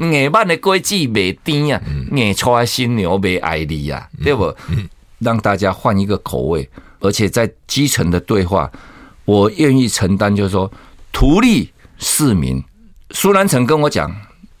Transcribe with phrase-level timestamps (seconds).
[0.00, 4.54] 硬板的果子卖甜啊，硬出来新牛卖爱你啊，对不？
[5.18, 6.68] 让大家换一个口味，
[7.00, 8.72] 而且在基层的对话，
[9.26, 10.72] 我愿意承担，就是说
[11.12, 12.64] 图利市民。
[13.10, 14.10] 苏南城跟我讲，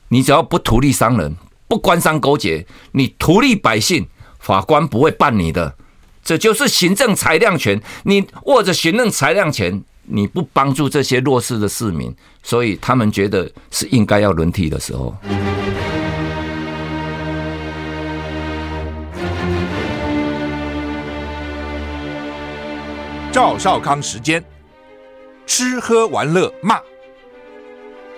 [0.08, 1.34] 你只要不图利商人，
[1.66, 4.06] 不官商勾结，你图利百姓，
[4.38, 5.76] 法官不会办你的。
[6.22, 9.82] 这就是行政裁量权，你握着行政裁量权，
[10.12, 15.14] 你不帮助这些弱势的市民，所以他们觉得是应该要轮替的时候。
[23.30, 24.42] 赵少康时间，
[25.46, 26.80] 吃喝玩乐骂，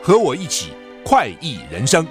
[0.03, 0.71] 和我一起
[1.05, 2.07] 快意人生。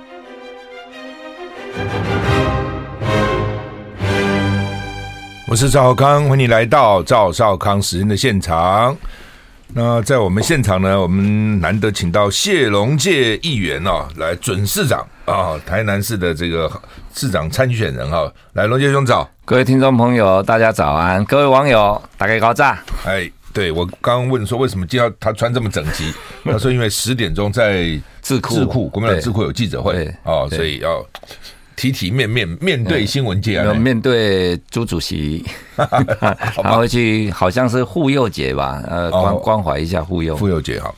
[5.47, 8.95] 我是赵少康，欢迎你来到赵少康时间的现场。
[9.73, 16.69] 那在我们现场呢，我们难得请到谢龙介议员哦，来准市长啊，台南市的这个
[17.13, 19.29] 市长参选人哈，来龙介兄早。
[19.45, 21.23] 各位听众朋友，大家早安！
[21.23, 22.83] 各位网友，大家高炸！
[23.05, 26.13] 哎，对我刚刚问说，为什么今天他穿这么整齐？
[26.43, 31.05] 他说因为十点钟在 智库，智库国民党智库有记者会哦，所以要
[31.81, 35.43] 体体面面面对新闻界啊，面对朱主席，
[35.75, 38.83] 他回去好像是护佑节吧？
[38.87, 40.93] 呃，关关怀一下护佑，护幼节哈。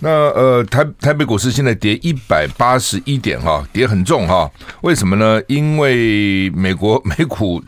[0.00, 4.50] 那呃，台台北股市现在跌一百八十一点哈，跌很重哈。
[4.80, 5.40] 为什么呢？
[5.46, 7.62] 因为美国 美股。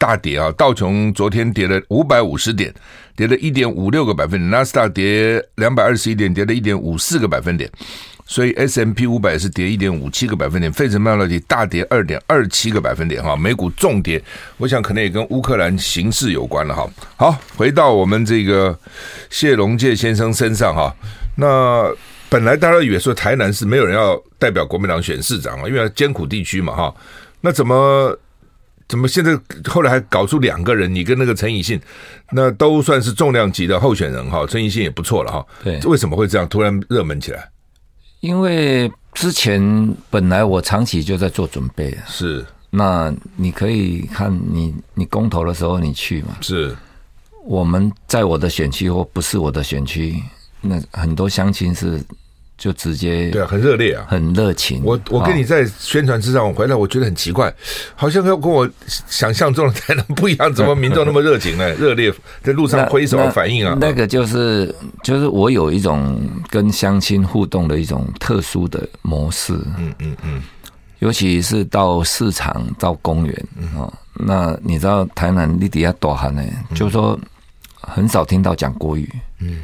[0.00, 0.50] 大跌啊！
[0.52, 2.72] 道琼昨天跌了五百五十点，
[3.14, 7.70] 跌了一点五六个百分点；纳斯达跌两百二十一点，跌了一点五四个百分点。
[8.30, 13.34] 所以 S M P 五百是跌一点五七个百分点，费城半导体大跌二点二七个百分点哈。
[13.34, 14.22] 美股重跌，
[14.56, 16.88] 我想可能也跟乌克兰形势有关了哈。
[17.16, 18.78] 好，回到我们这个
[19.30, 20.94] 谢龙介先生身上哈。
[21.34, 21.92] 那
[22.28, 26.94] 本来大家以为说台南是没有人要代表国民党选市长啊，因为艰苦地区嘛哈。
[27.40, 28.16] 那怎么？
[28.86, 29.36] 怎么现在
[29.68, 30.92] 后来还搞出两个人？
[30.92, 31.80] 你跟那个陈以信，
[32.30, 34.46] 那都算是重量级的候选人哈。
[34.48, 35.46] 陈以信也不错了哈。
[35.64, 37.48] 对，为什么会这样突然热门起来？
[38.20, 39.60] 因为之前
[40.08, 41.96] 本来我长期就在做准备。
[42.06, 46.36] 是，那你可以看你你公投的时候你去嘛？
[46.40, 46.76] 是，
[47.44, 50.22] 我们在我的选区或不是我的选区，
[50.60, 52.02] 那很多乡亲是。
[52.60, 54.82] 就直接对啊，很热烈啊，很热情。
[54.84, 57.52] 我我跟你在宣传之上，我回来我觉得很奇怪，
[57.96, 58.68] 好像要跟我
[59.08, 61.66] 想象中的台南不一样，怎么民众那么热情呢？
[61.80, 62.12] 热烈
[62.42, 63.74] 在路上挥手反应啊？
[63.80, 64.72] 那个就是
[65.02, 69.54] 就是我有一种跟乡亲互动的一种特殊的模式。
[69.78, 70.42] 嗯嗯嗯，
[70.98, 76.42] 尤其是到市场、到公园啊，那你知道台南你底下多寒呢？
[76.74, 77.18] 就是说
[77.80, 79.08] 很少听到讲国语。
[79.38, 79.60] 嗯。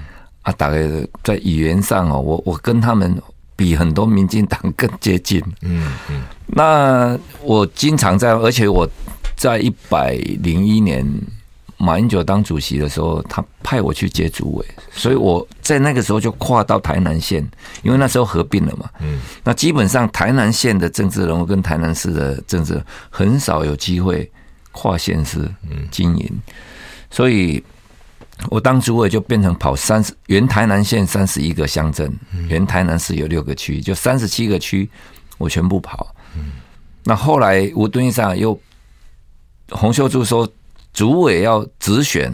[0.46, 0.78] 啊，大概
[1.24, 3.20] 在语言上哦，我我跟他们
[3.56, 5.42] 比很多民进党更接近。
[5.62, 6.22] 嗯嗯。
[6.46, 8.88] 那我经常在，而且我
[9.36, 10.12] 在一百
[10.44, 11.04] 零一年
[11.78, 17.44] 马英九当主席的时候，他派我去接主委，所以我在那个时候就跨到台南县，
[17.82, 18.88] 因为那时候合并了嘛。
[19.00, 19.20] 嗯。
[19.42, 22.80] 那基本上台南县的政治人物跟台南市的政治
[23.10, 24.30] 很少有机会
[24.70, 25.40] 跨县市
[25.90, 26.40] 经营，
[27.10, 27.60] 所以。
[28.50, 32.12] 我当主委就变成跑三十，原台南县三十一个乡镇，
[32.48, 34.88] 原台南市有六个区，就三十七个区，
[35.38, 36.14] 我全部跑。
[37.02, 38.58] 那后来吴敦义上又
[39.70, 40.46] 洪秀柱说，
[40.92, 42.30] 主委要直选，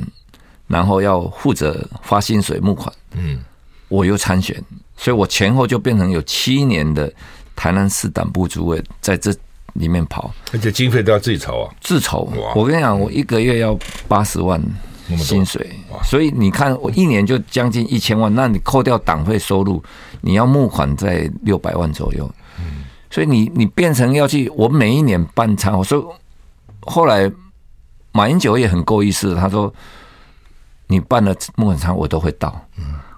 [0.67, 2.93] 然后要负责发薪水募款。
[3.13, 3.41] 嗯，
[3.89, 4.61] 我又参选，
[4.97, 7.11] 所以我前后就变成有七年的
[7.55, 9.33] 台南市党部主委在这
[9.75, 12.31] 里面跑，而且经费都要自己筹啊，自筹。
[12.57, 14.61] 我跟你讲，我一个月要八十万。
[15.17, 15.71] 薪水，
[16.05, 19.83] 所以你看，我一年就将近一千万，那你扣掉党费收入，
[20.21, 22.31] 你要募款在六百万左右。
[23.11, 26.15] 所以你你变成要去，我每一年办餐，我说
[26.81, 27.31] 后来
[28.13, 29.71] 马英九也很够意思，他说
[30.87, 32.59] 你办了募款餐，我都会到。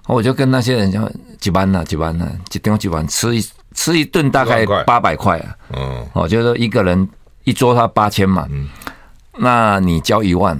[0.07, 1.09] 我就跟那些人讲
[1.39, 5.57] 几班呢，几班呢，几点几班，吃一吃一顿大概八百块啊。
[5.73, 7.09] 嗯，哦，就是说一个人
[7.45, 8.49] 一桌他八千嘛，
[9.39, 10.59] 那你交一万。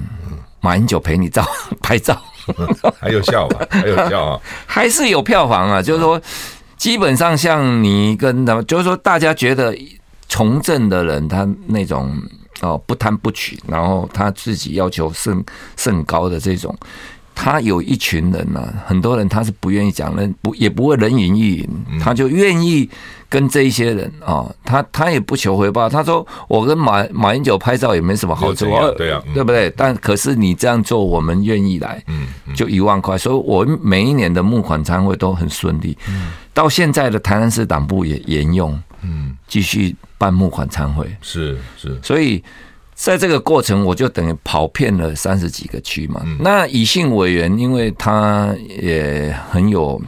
[0.65, 1.47] 马英九陪你照
[1.83, 2.19] 拍照，
[2.99, 3.67] 还有效吧？
[3.71, 4.41] 还有效啊？
[4.65, 5.83] 还是有票房啊？
[5.83, 6.19] 就是说，
[6.79, 9.77] 基本上像你跟他们，就是说，大家觉得
[10.27, 12.11] 从政的人，他那种
[12.63, 15.45] 哦不贪不取，然后他自己要求甚
[15.77, 16.75] 甚高的这种，
[17.35, 21.69] 他有一群人呢，很多人他是不愿意讲人，不也不会人云亦云，
[22.01, 22.89] 他就愿意。
[23.27, 25.89] 跟这一些人啊，他他也不求回报。
[25.89, 28.67] 他说：“我跟马马英九拍照也没什么好处，
[28.97, 29.69] 对啊，对不对？
[29.77, 33.19] 但可是你这样做，我们愿意来，嗯，就一万块。
[33.19, 35.99] 所以，我每一年的募款参会都很顺利。
[36.53, 42.41] 到现在的台南市党部也沿用，嗯，继续办募款参会，是是，所以
[42.95, 46.23] 在这个过程，我就等于跑遍了三十几个区嘛。
[46.25, 50.01] 嗯、那以信委员，因为他也很有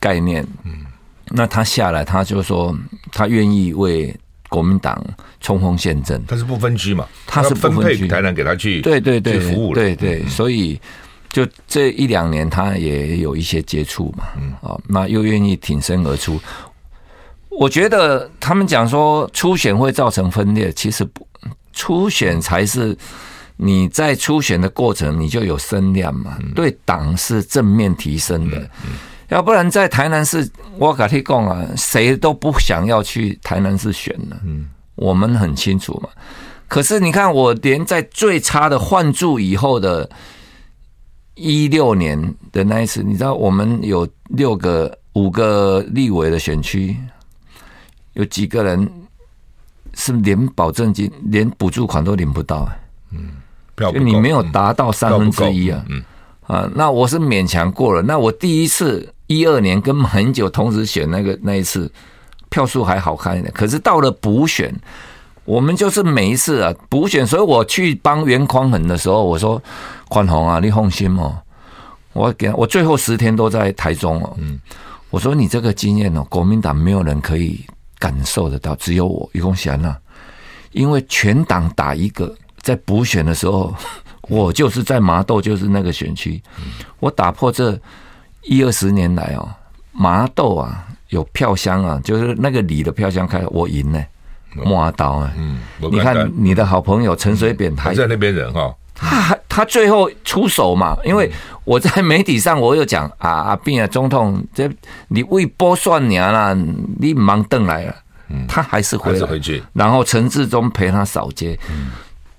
[0.00, 0.86] 概念，嗯，
[1.28, 2.74] 那他下来，他就说
[3.12, 4.14] 他愿意为
[4.48, 5.04] 国民党
[5.40, 6.22] 冲锋陷阵。
[6.26, 7.06] 他是不分区嘛？
[7.26, 10.80] 他是不分区，台南给他去，对对对，服务对对，所以
[11.30, 16.40] 就这一两年，他也有一些接触嘛，嗯，啊，那又愿意挺身而出。
[17.50, 21.26] 我觉得他们讲说初选会造成分裂，其实不，
[21.72, 22.96] 初选才是
[23.56, 28.70] 你在初选的过程你就有声量嘛，对党是正面提升的。
[29.28, 30.46] 要不然在台南市，
[30.78, 34.38] 我跟你讲啊，谁都不想要去台南市选了。
[34.94, 36.08] 我们很清楚嘛。
[36.68, 40.08] 可是你看，我连在最差的换柱以后的
[41.34, 46.96] 一六年的那一次，你知道我们有六个、五个立委的选区。
[48.12, 48.90] 有几个人
[49.94, 52.68] 是连保证金、连补助款都领不到？
[53.10, 53.30] 嗯，
[53.76, 55.84] 就你没有达到三分之一啊。
[55.88, 56.02] 嗯
[56.48, 58.02] 啊，那我是勉强过了。
[58.02, 61.90] 那我第一次一二年跟马英九同时选那个那一次，
[62.50, 63.50] 票数还好看一点。
[63.54, 64.74] 可是到了补选，
[65.44, 69.62] 我们就是每一次啊补选，所以我去帮袁匡衡的时候，我说
[70.08, 71.38] 宽宏啊，你放心哦，
[72.12, 74.34] 我给我最后十天都在台中哦。
[74.38, 74.60] 嗯，
[75.10, 77.64] 我说你这个经验哦，国民党没有人可以。
[78.02, 79.96] 感受得到，只有我余恭贤了，
[80.72, 83.72] 因为全党打一个，在补选的时候，
[84.28, 86.42] 我就是在麻豆，就是那个选区，
[86.98, 87.78] 我打破这
[88.42, 89.48] 一二十年来哦，
[89.92, 94.04] 麻豆啊有票箱啊，就是那个里的票箱开，我赢呢，
[94.64, 101.30] 麻豆啊，嗯，你看你的好朋友陈水扁还在那边人哈，他 他最后出手嘛，因为
[101.64, 104.66] 我在媒体上我有讲啊阿扁啊总统，这
[105.08, 106.56] 你为波算娘啦，
[106.98, 107.94] 你忙邓来了，
[108.48, 111.58] 他还是回来，回去，然后陈志忠陪他扫街，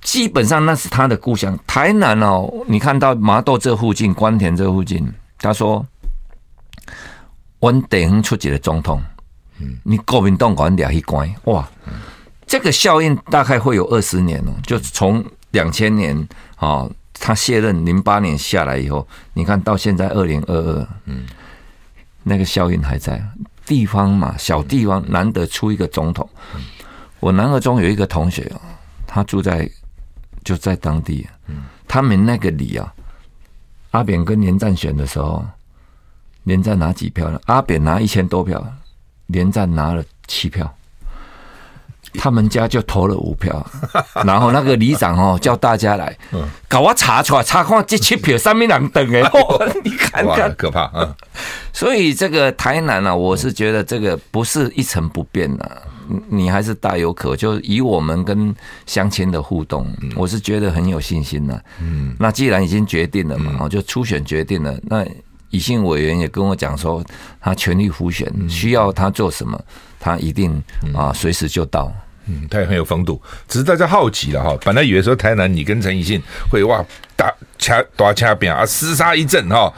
[0.02, 1.56] 基本上那是他的故乡。
[1.68, 5.08] 台南哦，你看到麻豆这附近、关田这附近，
[5.38, 5.86] 他说，
[7.60, 9.00] 我等于出几个总统，
[9.84, 11.70] 你国民党管俩一关，哇，
[12.48, 16.18] 这个效应大概会有二十年哦，就从两千年
[16.56, 16.90] 啊。
[17.26, 21.24] 他卸任零八年下来以后，你看到现在二零二二，嗯，
[22.22, 23.24] 那个效应还在。
[23.66, 26.30] 地方嘛，小地方难得出一个总统。
[27.22, 28.52] 我南二中有一个同学，
[29.08, 29.72] 他住在
[30.44, 32.94] 就在当地，嗯他们那个里啊，
[33.92, 35.46] 阿扁跟连战选的时候，
[36.44, 37.40] 连战拿几票呢？
[37.46, 38.62] 阿扁拿一千多票，
[39.28, 40.70] 连战拿了七票。
[42.16, 43.66] 他们家就投了五票，
[44.26, 46.16] 然后那个里长哦叫大家来，
[46.68, 49.22] 搞我查出来，查看这七票上面两等哎，
[49.84, 50.54] 你看看。
[50.56, 51.16] 可怕啊！
[51.74, 55.82] 所以这个台南啊，我是觉得这个不是一成不变的，
[56.30, 58.54] 你还是大有可，就以我们跟
[58.86, 61.64] 乡亲的互动，我是觉得很有信心的。
[61.82, 65.04] 嗯，那既然已经决定了嘛，就初选决定了，那
[65.50, 67.04] 以信委员也跟我讲说，
[67.42, 69.60] 他全力辅选，需要他做什么，
[70.00, 70.62] 他一定
[70.96, 71.92] 啊随时就到。
[72.28, 74.58] 嗯，他也很有风度，只是大家好奇了哈。
[74.64, 76.84] 本来以为说台南你跟陈奕迅会哇
[77.16, 79.74] 打掐打掐边啊厮杀一阵哈，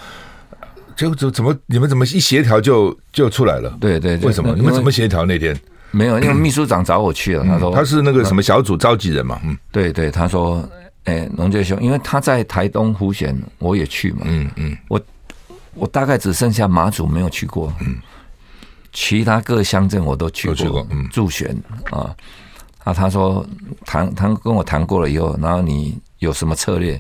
[0.96, 3.76] 结果怎怎么你们怎么一协调就就出来了？
[3.80, 5.58] 对对，对，为什么你们怎么协调那天？
[5.92, 9.40] 没有，因为 秘书长找我去了，他说、嗯、他是那个什么小组召集人嘛。
[9.44, 10.68] 嗯，对对，他说，
[11.06, 14.22] 哎，龙介兄，因为他在台东湖选，我也去嘛。
[14.26, 15.02] 嗯嗯，我
[15.74, 17.74] 我大概只剩下马祖没有去过。
[17.80, 17.96] 嗯。
[18.98, 21.54] 其他各乡镇我都去过，助选
[21.92, 22.16] 啊，
[22.86, 23.46] 啊，他说
[23.86, 27.00] 谈他跟我谈过了以后，然后你有什么策略，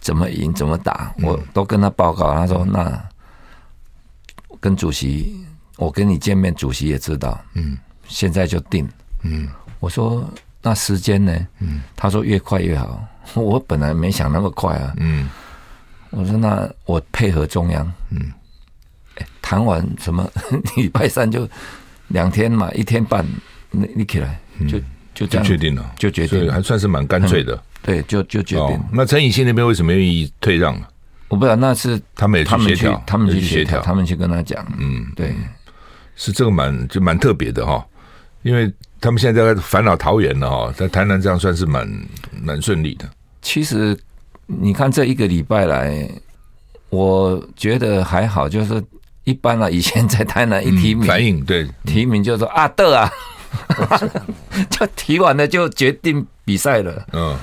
[0.00, 0.54] 怎么赢？
[0.54, 2.32] 怎么打，我都跟他报告。
[2.32, 3.02] 他说那
[4.60, 5.44] 跟主席，
[5.76, 7.76] 我跟你见面，主席也知道，嗯，
[8.06, 8.88] 现在就定，
[9.22, 9.48] 嗯，
[9.80, 10.24] 我说
[10.62, 11.36] 那时间呢？
[11.58, 13.04] 嗯，他说越快越好。
[13.34, 15.28] 我本来没想那么快啊，嗯，
[16.10, 18.32] 我说那我配合中央，嗯。
[19.42, 20.28] 谈完什么？
[20.76, 21.48] 礼拜三就
[22.08, 23.24] 两天嘛，一天半，
[23.70, 24.78] 你你起来就
[25.14, 27.60] 就这样就确定了，就决定，还算是蛮干脆的。
[27.82, 28.80] 对，就就决定。
[28.92, 30.74] 那陈以信那边为什么愿意退让？
[31.28, 34.66] 我不知道，那是他们也去协调，他们去协调，他们去跟他讲。
[34.78, 35.34] 嗯，对，
[36.16, 37.84] 是这个蛮就蛮特别的哈，
[38.42, 41.86] 因为他们现在在烦恼桃园了哈，在台南这样算是蛮
[42.42, 43.08] 蛮顺利的。
[43.42, 43.98] 其实
[44.46, 46.08] 你看这一个礼拜来，
[46.90, 48.82] 我觉得还好，就是。
[49.24, 51.68] 一般啊，以前在台南一提名，反应对。
[51.84, 53.10] 提名就说啊的啊，
[54.70, 57.06] 就提完了就决定比赛了。
[57.12, 57.36] 嗯，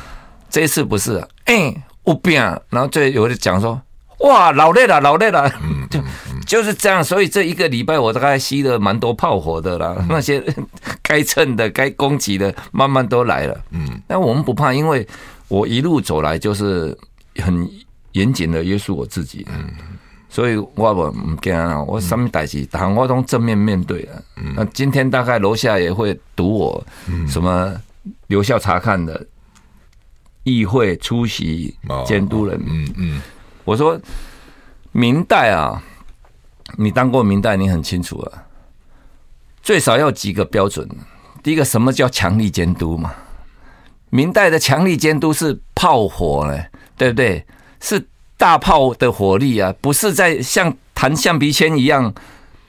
[0.49, 1.27] 这次不是，啊。
[1.45, 1.73] 哎，
[2.05, 3.81] 有病，然后最有的讲说，
[4.19, 5.51] 哇，老累了，老累了，
[5.89, 5.99] 就
[6.45, 7.03] 就是这样。
[7.03, 10.43] 所以这一个礼拜我大概吸了蛮多炮火的啦，那些
[11.01, 13.59] 该蹭的、该攻击的，慢慢都来了。
[13.71, 15.05] 嗯，那我们不怕，因为
[15.47, 16.95] 我一路走来就是
[17.37, 17.67] 很
[18.11, 19.45] 严谨的约束我自己。
[19.51, 19.67] 嗯，
[20.31, 24.23] 所以我不唔惊啊，我什么代志，但我都正面面对了。
[24.37, 26.83] 嗯，那今天大概楼下也会堵我，
[27.27, 27.71] 什么
[28.27, 29.27] 留校查看的。
[30.43, 33.21] 议会出席监督人，嗯嗯，
[33.63, 33.99] 我说
[34.91, 35.79] 明代啊，
[36.77, 38.43] 你当过明代，你很清楚啊，
[39.61, 40.89] 最少要几个标准。
[41.43, 43.13] 第一个，什么叫强力监督嘛？
[44.09, 46.59] 明代的强力监督是炮火呢，
[46.97, 47.45] 对不对？
[47.79, 48.03] 是
[48.41, 52.11] 大炮的火力啊，不是在像弹橡皮圈一样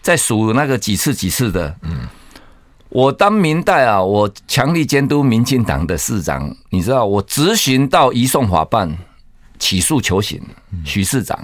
[0.02, 2.07] 在数那个几次几次的，嗯。
[2.91, 8.95] 我当民代啊，我强力监督民进党的市长，你知道，我执行到移送法办，
[9.59, 10.38] 起诉求刑，
[10.85, 11.43] 许市长，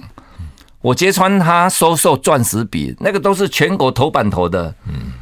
[0.81, 4.75] 我揭穿他收受钻石笔，那个都是全国头版头的。
[4.85, 5.13] 嗯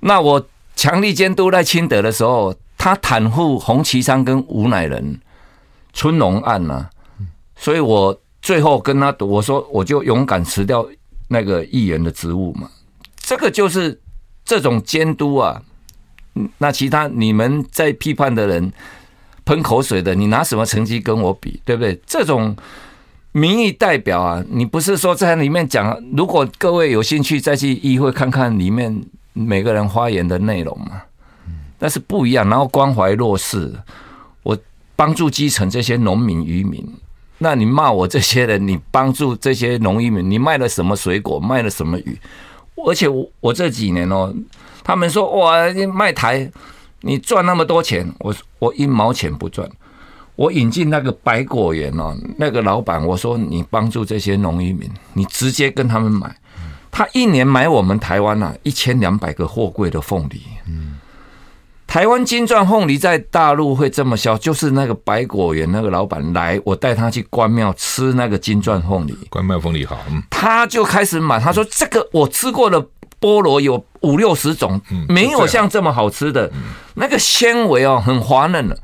[0.00, 0.42] 那我
[0.74, 5.20] 强力监督赖清德的时候，他袒护洪奇昌跟吴乃仁
[5.92, 6.88] 春龙案呢、啊，
[7.56, 10.86] 所以我最后跟他我说，我就勇敢辞掉
[11.28, 12.70] 那个议员的职务嘛，
[13.20, 14.00] 这个就是。
[14.50, 15.60] 这种监督啊，
[16.56, 18.72] 那其他你们在批判的人
[19.44, 22.00] 喷口水的，你拿什么成绩跟我比，对不对？
[22.06, 22.56] 这种
[23.32, 31.02] 民意代表啊，你不是说在里面讲，如果各位有兴趣再去议会看看里面每个人发言的内容嘛，
[31.78, 32.48] 但是不一样。
[32.48, 33.70] 然后关怀弱势，
[34.42, 34.56] 我
[34.96, 36.82] 帮助基层这些农民渔民，
[37.38, 42.18] 那你骂我这些人，你帮助这些农民，你卖了什么水果，卖了什么鱼？
[42.86, 44.34] 而且我我这几年哦，
[44.84, 45.56] 他们说哇，
[45.94, 46.50] 卖台
[47.00, 49.68] 你赚那么多钱，我我一毛钱不赚。
[50.36, 54.78] 我引进那个百果园哦，那个老板我说，你帮助这些农民，
[55.14, 56.32] 你直接跟他们买，
[56.92, 60.40] 他一年买我们台湾啊一千两百个货柜的凤梨。
[60.68, 60.96] 嗯，
[61.88, 69.18] 台湾金钻凤梨在大陆会这么销，就是那个百果园那个老板来，我带他去关庙吃那个金钻凤梨。
[69.30, 70.22] 关庙凤梨好，嗯。
[70.28, 72.78] 他就开始买，他说这个我吃过的
[73.18, 74.78] 菠萝有五六十种，
[75.08, 76.52] 没有像这么好吃的，
[76.94, 78.78] 那个纤维哦很滑嫩的。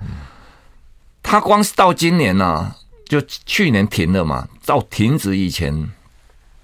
[1.22, 5.90] 他光是到今年呢、啊，就去年停了嘛，到停止以前，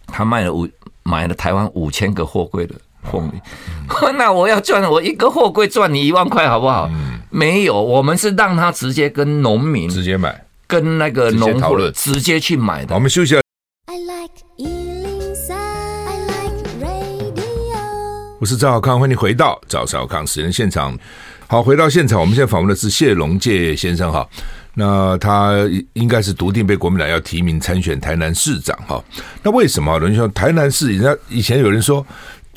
[0.06, 0.66] 他卖了五
[1.02, 2.74] 买了台湾五千个货柜的
[3.10, 3.40] 凤梨。
[4.16, 6.90] 那我要赚我一个货柜赚你一万块好不好？
[7.30, 12.94] 没有，我们是让他直接跟农民直接买，跟那个农户直接去买的。
[12.94, 13.36] 我们休息。
[18.40, 20.98] 我是赵小康，欢迎回到赵少康时间现场。
[21.46, 24.26] 好，回到现场，我们现在访问的是谢龙介先生哈。
[24.72, 25.56] 那他
[25.92, 29.02] 应该是笃定被国民党要提名参选台南市长哈。
[29.42, 30.90] 那为什么有人说台南市？
[30.92, 32.06] 人家以前有人说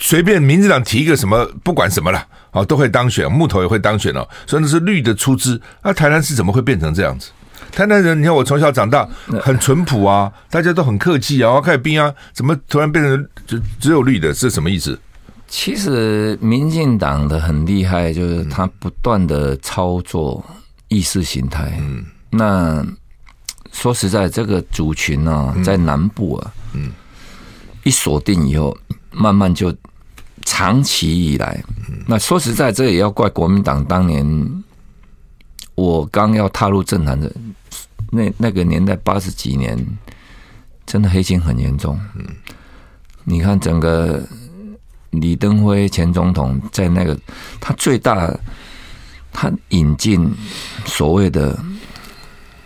[0.05, 4.27] 随便民进党提一个什么，不管什么了，哦，都会当选，木头也会当选哦。
[4.45, 5.59] 所以那是绿的出资。
[5.81, 7.29] 那台南市怎么会变成这样子？
[7.71, 9.07] 台南人，你看我从小长大
[9.41, 14.33] 很淳朴啊，大家都很客气啊，我看兵啊，怎么突然变成只只有绿的？
[14.33, 14.99] 是什么意思？
[15.47, 20.43] 其实民进党的很厉害，就是他不断的操作
[20.89, 21.71] 意识形态。
[21.79, 22.85] 嗯，那
[23.71, 26.91] 说实在，这个族群呢，在南部啊，嗯，
[27.83, 28.77] 一锁定以后，
[29.11, 29.73] 慢慢就
[30.45, 31.63] 长期以来，
[32.07, 34.63] 那说实在，这也要怪国民党当年
[35.75, 37.31] 我刚要踏入政坛的
[38.11, 39.77] 那那个年代，八十几年，
[40.85, 41.99] 真的黑金很严重。
[43.23, 44.23] 你看整个。
[45.21, 47.15] 李登辉前总统在那个，
[47.61, 48.35] 他最大，
[49.31, 50.27] 他引进
[50.87, 51.55] 所谓的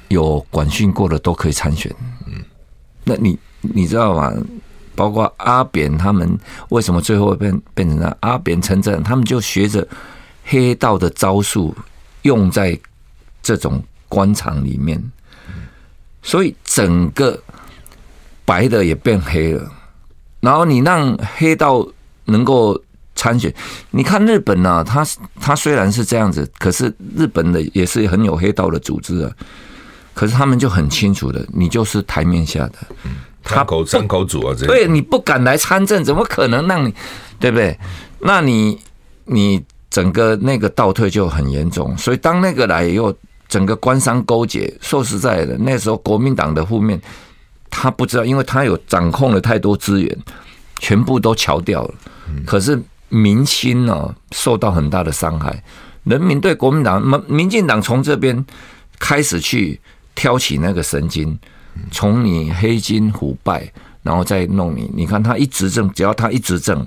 [0.07, 1.93] 有管训过的都可以参选。
[3.03, 4.31] 那你你知道吗？
[4.97, 6.37] 包括阿扁他们
[6.67, 9.87] 为什么最后变变成了阿扁陈政，他们就学着
[10.43, 11.73] 黑道的招数
[12.23, 12.77] 用在
[13.41, 15.01] 这种官场里面，
[16.21, 17.39] 所以整个
[18.43, 19.71] 白的也变黑了。
[20.41, 21.87] 然后你让黑道。
[22.29, 22.77] 能够
[23.15, 23.49] 参选，
[23.89, 25.01] 你看日本呢、他
[25.39, 29.31] 他虽然是这样子，可是日本的也是很有黑道的组织啊。
[30.13, 32.73] 可是他们就很清楚的，你就是台面下的，
[33.55, 36.93] 他口三口组啊，这对你不敢来参政，怎么可能让你
[37.39, 37.77] 对不对？
[38.19, 38.79] 那你
[39.25, 41.95] 你整个那个倒退就很严重。
[41.97, 43.13] 所以当那个来以后，
[43.47, 46.99] 整个官商勾结，说实在的，那时候国民党的负面
[47.69, 50.17] 他不知道，因为他有掌控了太多资源，
[50.79, 51.93] 全部都乔掉了。
[52.45, 55.63] 可是民心呢，受到很大的伤害。
[56.03, 58.45] 人民对国民党、民民进党从这边
[58.97, 59.79] 开始去
[60.15, 61.37] 挑起那个神经，
[61.91, 63.71] 从你黑金腐败，
[64.03, 64.89] 然后再弄你。
[64.93, 66.85] 你看他一执政，只要他一执政，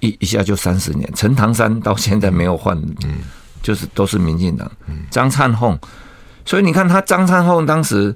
[0.00, 1.10] 一一下就三十年。
[1.14, 3.18] 陈唐山到现在没有换，嗯，
[3.62, 4.70] 就是都是民进党。
[5.10, 5.78] 张灿凤，
[6.44, 8.14] 所以你看他张灿凤当时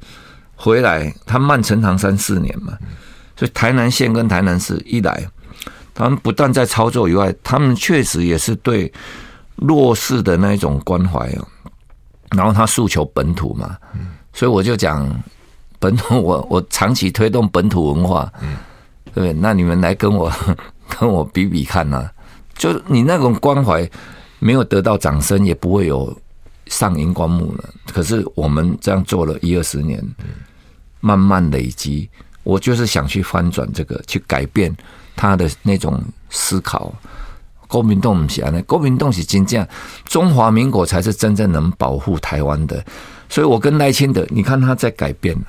[0.57, 2.77] 回来，他慢陈唐山四年嘛。
[3.37, 5.27] 所以台南县跟台南市一来，
[5.95, 8.93] 他们不但在操作以外，他们确实也是对
[9.57, 11.31] 弱势的那种关怀。
[12.37, 13.77] 然后他诉求本土嘛，
[14.33, 15.09] 所以我就讲
[15.79, 18.31] 本土， 我我长期推动本土文化，
[19.15, 20.33] 对，那你们来跟我
[20.99, 22.09] 跟我比比看呐，
[22.55, 23.89] 就你那种关怀
[24.39, 26.17] 没有得到掌声，也不会有
[26.67, 27.69] 上荧光幕了。
[27.93, 30.03] 可是我们这样做了一二十年，
[31.01, 32.09] 慢慢累积。
[32.43, 34.75] 我就是想去翻转这个，去改变
[35.15, 36.93] 他的那种思考。
[37.69, 39.65] 国民党不是啊，国民党是真正
[40.07, 42.85] 中华民国才是真正能保护台湾的。
[43.31, 45.47] 所以我跟赖清德，你看他在改变了。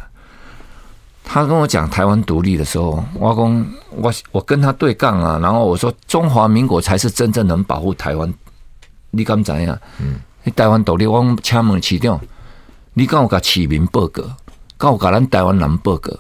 [1.24, 8.34] 他跟我讲台湾独立的时候，我讲我我跟他对杠啊，然后我说中华民国才是真正能保护台湾。
[9.12, 9.78] 你敢怎样？
[10.00, 10.16] 嗯，
[10.56, 12.20] 台湾独立，我请问市长，
[12.94, 14.24] 你敢有甲市民报告？
[14.78, 16.12] 敢有甲咱台湾人报告？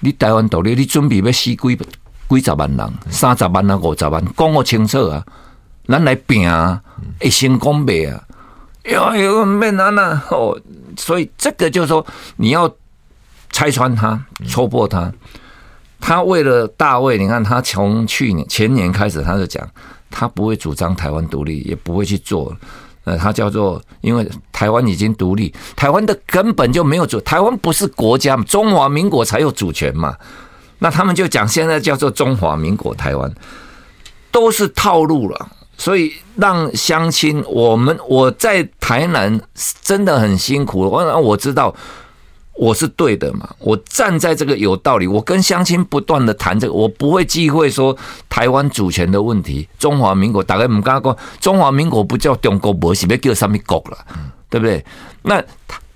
[0.00, 5.24] 你台湾独立，你准备要死几几十万人，三十万啊，五十万，讲我清楚啊，
[5.86, 6.80] 咱来拼啊，
[7.20, 8.22] 一成功未啊，
[8.84, 10.58] 哟哟，没难呐哦，
[10.96, 12.04] 所以这个就是说，
[12.36, 12.72] 你要
[13.50, 15.12] 拆穿他，戳破他。
[15.98, 19.66] 他为了大卫，你看他从去年前年开始，他就讲，
[20.10, 22.54] 他不会主张台湾独立，也不会去做。
[23.04, 30.14] 呃，他叫做，因为台湾已经独立，台湾的根本就没有主，台湾不是国家嘛，中华民国才有主权嘛。
[30.80, 33.32] 那他们就讲，现在叫做中华民国台湾，
[34.30, 35.48] 都是套路了。
[35.76, 39.40] 所以让乡亲，我们我在台南
[39.82, 41.74] 真的很辛苦，我我知道。
[42.58, 43.46] 我是对的嘛？
[43.58, 47.94] 我站在这个有道理，我跟乡亲不断的谈这个，我不会忌讳说
[48.30, 49.68] 台湾主权的问题。
[49.78, 53.98] 中华民国大概我们刚刚讲，中华民国不叫中国国，是不叫什么国了，
[54.48, 54.82] 对不对？
[55.20, 55.44] 那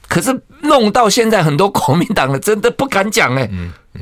[0.06, 3.50] 可是弄到现在，很多国民党的真的不敢讲哎，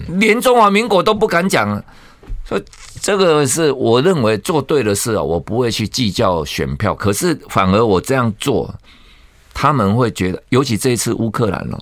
[0.08, 1.80] 连中华民国都不敢讲啊。
[2.48, 2.64] 所以
[2.98, 6.94] 这个是我认为做对的事啊，我不会去计较选票。
[6.94, 8.74] 可是反而我这样做，
[9.52, 11.78] 他们会觉得，尤其这一次乌克兰了。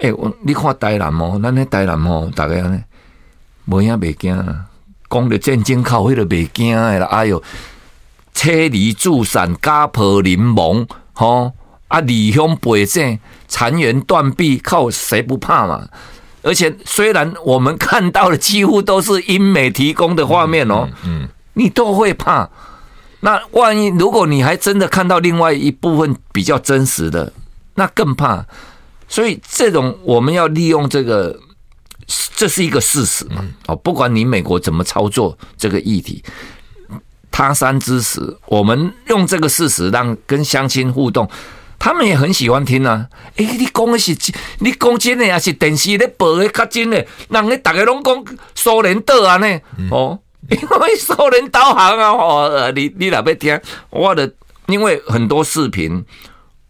[0.00, 2.82] 哎、我你看台南哦，咱那台南哦，大概呢，
[3.66, 4.66] 无影袂惊啊，
[5.08, 7.06] 讲的战争靠迄个袂惊的啦。
[7.06, 7.40] 哎哟，
[8.34, 11.52] 车厘助伞，家破人亡，吼
[11.86, 15.88] 啊，离乡背井，残垣断壁，靠谁不怕嘛？
[16.44, 22.48] 而且虽然我们看到的几乎都是英美提供的画面哦，嗯，你都会怕。
[23.20, 27.32] 那万一如果你还真的看到另外一部分比较真实的，
[27.74, 28.44] 那更怕。
[29.08, 31.38] 所以，这种我们要利用这个，
[32.34, 33.44] 这是一个事实嘛？
[33.66, 36.22] 哦，不管你美国怎么操作这个议题，
[37.30, 41.28] 他山之石，我们用这个事实让跟乡亲互动，
[41.78, 43.08] 他们也很喜欢听啊。
[43.36, 44.16] 哎，你讲的是，
[44.60, 47.04] 你讲真的还是电视咧播的较真的？
[47.28, 49.60] 人咧大家拢讲苏联倒啊呢？
[49.90, 52.10] 哦， 因为苏联导航啊！
[52.12, 53.58] 哦，你你哪边听？
[53.90, 54.32] 我的，
[54.66, 56.04] 因为很多视频。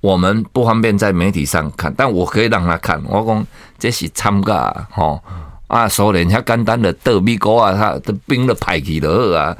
[0.00, 3.02] 我们不方便在媒体上看，但我可以让他看。
[3.08, 3.46] 我讲
[3.78, 5.18] 这是参加吼
[5.66, 9.56] 啊，苏联遐简单的德米国啊，他的兵都派去了啊，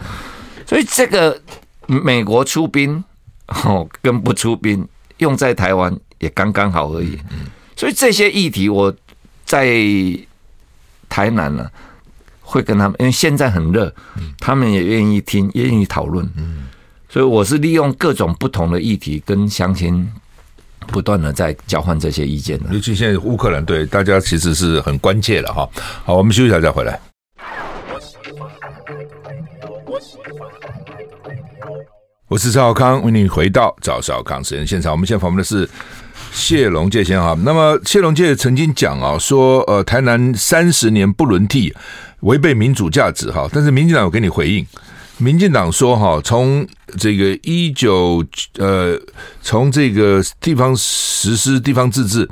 [0.67, 1.41] 所以这个
[1.87, 3.03] 美国出兵
[3.65, 4.87] 哦，跟不出兵
[5.19, 7.19] 用在台湾也刚刚好而已。
[7.77, 8.95] 所以这些议题我
[9.45, 9.67] 在
[11.09, 11.71] 台南呢、啊，
[12.41, 13.95] 会跟他们，因为现在很热，
[14.39, 16.29] 他们也愿意听，愿意讨论。
[17.09, 20.11] 所以我是利用各种不同的议题跟乡亲。
[20.89, 25.67] 不断的在交换这些意见，尤其现在乌克兰对大家其实是很关切了哈。
[26.05, 27.01] 好，我们休息一下再回来。
[32.27, 34.91] 我是赵康，为你回到赵少康时间现场。
[34.91, 35.69] 我们现在访问的是
[36.33, 37.45] 谢龙介先生。
[37.45, 41.75] 那么谢龙介曾经讲啊，说呃，台南三十年不轮替，
[42.21, 43.47] 违背民主价值哈。
[43.53, 44.67] 但是民进党有给你回应。
[45.19, 46.67] 民进党说：“哈，从
[46.99, 48.25] 这个一九
[48.57, 48.99] 呃，
[49.43, 52.27] 从这个地方实施地方自治，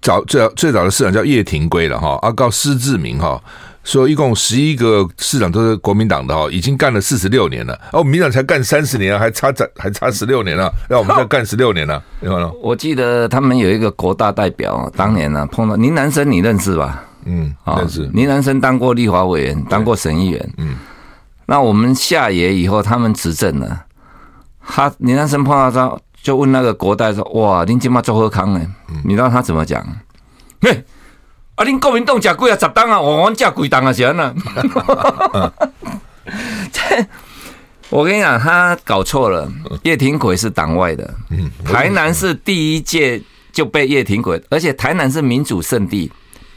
[0.00, 3.42] 早最早最早的市长叫叶廷圭了哈，阿告施志明哈，
[3.88, 17.02] 说一共十一个市长都是国民党的哈，已经干了四十六年了，哦，民进党才干三十年，还差还差十六年了，让我们再干十六年了，你看我记得他们有一个国大代表，当年呢碰到林南生，你认识吧？
[17.24, 18.04] 嗯，认识。
[18.12, 20.76] 林南生当过立法委员，当过省议员，嗯。”
[21.50, 23.86] 那我们下野以后，他们执政了。
[24.60, 28.60] 他林南生碰到他，就问那个国代说：“哇，林金茂做何康呢？”
[29.02, 29.82] 你知道他怎么讲？
[30.60, 30.84] 嘿，
[31.58, 32.56] 啊，恁国民党食几啊？
[32.56, 33.00] 十档啊？
[33.00, 33.92] 我我吃几档啊？
[33.92, 34.32] 是安那？
[36.72, 37.06] 这，
[37.90, 39.50] 我跟你讲，他搞错了。
[39.82, 41.12] 叶廷奎是党外的，
[41.64, 43.20] 台南是第一届
[43.52, 46.08] 就被叶廷奎，而且台南是民主圣地，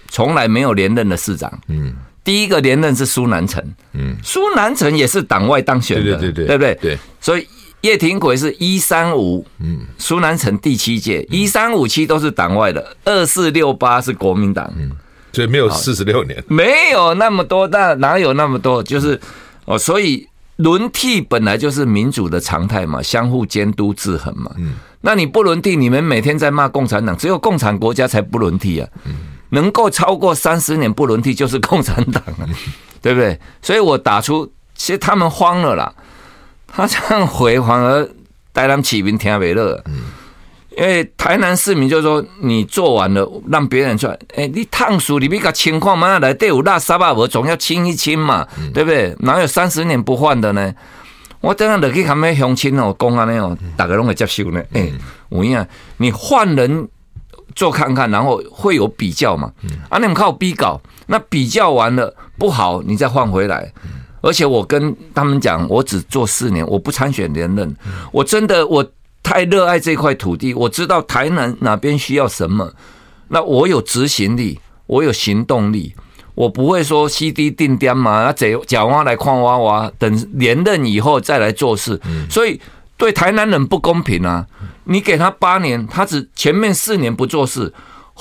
[0.08, 1.52] 从来没有连任的市长。
[1.68, 3.64] 嗯，第一个连任是苏南城。
[3.94, 6.76] 嗯，苏南城也是党外当选的，对对对，对不对？
[6.76, 7.48] 对，所以。
[7.82, 14.92] 叶廷奎是一三五，嗯，苏南城第七届，一三五七都是党外的，二四六八是国民党，嗯，
[15.34, 18.84] 所以没有四十六年，没有那么多，那哪有那么多？
[18.84, 19.20] 就是
[19.66, 29.14] 哦，所以轮替本来就是民主的常态嘛，相互监督制衡嘛，嗯，那你不轮替，你们每天在骂共产党，只有共产国家才不轮替啊，嗯，
[29.50, 32.46] 能够超过三十年不轮替就是共产党啊，
[33.02, 33.40] 对不对？
[33.60, 35.92] 所以我打出，其实他们慌了啦。
[36.74, 38.10] 他这样回反而
[38.54, 39.84] 台南市民听不乐，
[40.78, 49.16] 因为台南市民就说你做完了，让别人出来，哎，你烫熟里面个情况嘛，来队伍那沙巴我总要清一清嘛，对不对？
[49.20, 50.74] 哪有三十年不换的呢？
[51.42, 54.64] 我等下落去他们乡亲哦，公安那种大家拢会接受呢。
[54.74, 54.92] 哎，
[55.28, 56.88] 我跟你换人
[57.56, 59.52] 做看看，然后会有比较嘛。
[59.90, 63.74] 啊，你们靠比稿，那比较完了不好，你再换回来。
[64.22, 67.76] 而且我跟他们讲，我只做四年，我不参选连任。
[68.12, 68.86] 我真的我
[69.24, 72.72] 太热爱这块土地，我知道台南哪边需要什么，
[73.30, 75.94] 那我有执行力，我有行动力，
[76.36, 82.00] 我不会说 CD 定点嘛，那这假挖来矿挖挖，等连任以后再来做事。
[82.30, 82.60] 所以
[82.98, 84.46] 对台南人不公平啊！
[84.84, 87.74] 你给他八年，他只前面四年不做事。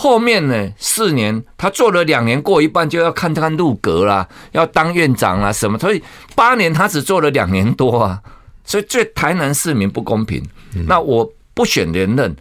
[0.02, 0.72] 后面呢？
[0.78, 5.78] 四年他做了两年，过一半就要看看入阁啦，要当院长啊什么？
[5.78, 6.02] 所以
[6.34, 8.18] 八年他只做了两年多啊，
[8.64, 10.42] 所以对台南市民不公平。
[10.86, 12.34] 那我不选连任。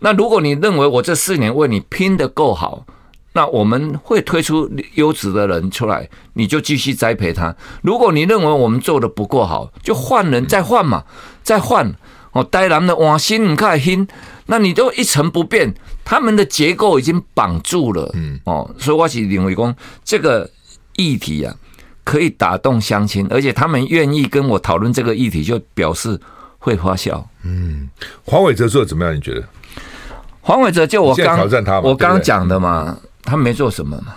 [0.00, 2.84] 那如果你认为我这四年为你拼得够好，
[3.32, 7.56] 那我们会推出优质的人出来，你就继续栽培他。
[7.80, 11.04] 如果你认为我们做的不够好，就换人再换嘛，
[11.42, 11.90] 再换。
[12.32, 14.06] 哦，呆男的换新，你看新，
[14.50, 15.72] 那你都一成不变。
[16.04, 20.50] 他们的结构已经绑住了，嗯，哦，所以我是认为说这个
[20.96, 21.54] 议题啊，
[22.02, 26.18] 可以打动乡亲，而且他们愿意跟我讨论这个议题，就表示
[26.58, 27.22] 会发酵。
[27.42, 27.90] 嗯，
[28.24, 29.14] 黄伟哲做的怎么样？
[29.14, 29.46] 你觉得？
[30.40, 31.38] 黄伟哲就我刚
[31.82, 34.16] 我刚讲的嘛，他没做什么嘛，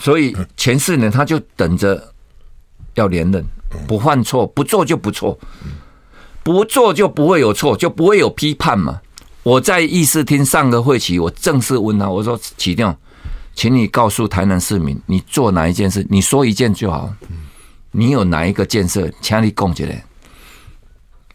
[0.00, 2.12] 所以前四年他就等着
[2.94, 3.44] 要连任，
[3.86, 5.38] 不犯错，不做就不错，
[6.42, 9.00] 不做就不会有错，就不会有批判嘛。
[9.42, 12.96] 我在议事厅上个会期，我正式问他，我说：“启定，
[13.54, 16.06] 请你告诉台南市民，你做哪一件事？
[16.08, 17.12] 你说一件就好。
[17.90, 20.04] 你有哪一个建设，请你讲起来。”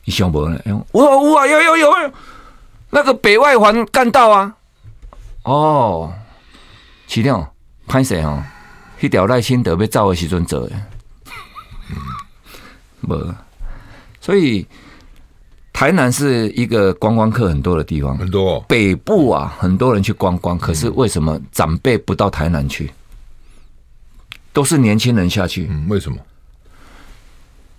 [0.05, 0.57] 你想不呢？
[0.93, 2.11] 我我有有有
[2.91, 4.55] 那个北外环干道啊！
[5.43, 6.13] 哦，
[7.07, 7.45] 启定，
[7.87, 8.41] 潘 Sir 哦，
[9.01, 10.71] 那条赖清德被造的时阵做的，
[11.89, 11.97] 嗯，
[13.09, 13.35] 无，
[14.21, 14.65] 所以。
[15.77, 18.59] 台南是一个观光客很多的地方，很多。
[18.61, 22.91] 北部啊，很多人去观光，可是为什么长辈不到台南去？
[24.51, 25.67] 都是年轻人下去。
[25.69, 26.17] 嗯，为什么？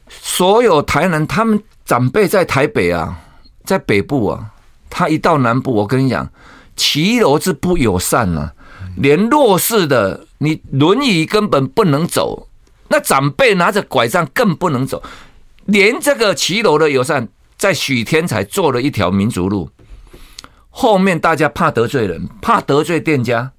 [0.08, 3.18] 所有台南他们长辈在台北啊，
[3.64, 4.48] 在北部啊，
[4.88, 6.30] 他一到南部，我跟你讲，
[6.76, 8.54] 骑楼是不友善啊，
[8.96, 12.46] 连弱势的你轮椅根本不能走，
[12.86, 15.02] 那长辈拿着拐杖更不能走，
[15.64, 17.26] 连这个骑楼的友善。
[17.58, 19.68] 在许天才做了一条民族路，
[20.70, 23.50] 后面大家怕得罪人，怕得罪店家，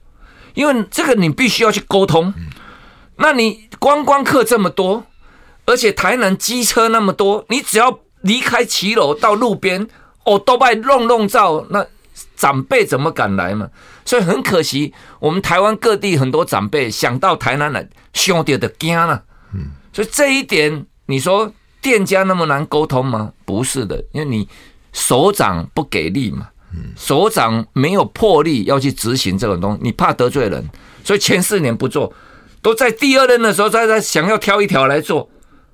[0.53, 2.33] 因为这个你必须要去沟通。
[3.17, 5.05] 那你观光客这么多，
[5.65, 9.85] 而且台南机车那么多，你只要离开骑楼到路边，
[10.23, 11.85] 哦，都拜弄弄照，那
[12.37, 13.69] 长辈怎么敢来嘛？
[14.05, 19.25] 所以很可惜，我们台湾各地很多长辈想到台南来，兄弟的惊了。
[19.53, 21.51] 嗯，所以这一点，你说。
[21.81, 23.31] 店家那么难沟通吗？
[23.45, 24.47] 不是的，因为你
[24.91, 26.49] 首长不给力嘛，
[26.97, 30.69] 首长没有魄力要去执行这种东西，你怕得罪人，
[31.03, 32.13] 所以前四年不做，
[32.61, 35.29] 都在第二任的时候在在想要挑一条来做，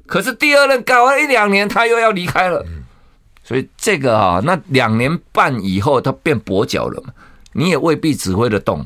[0.06, 2.64] 可是第二任搞了一两年，他又要离开了，
[3.44, 7.14] 所以这个啊，那两年半以后他变跛脚了嘛，
[7.54, 8.86] 你也未必指挥得动，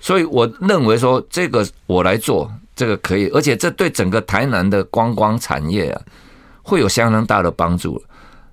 [0.00, 6.02] 所以我认为说这个我来做这个可以，而且这对整个台南的观光产业啊。
[6.62, 8.02] 会有相当大的帮助。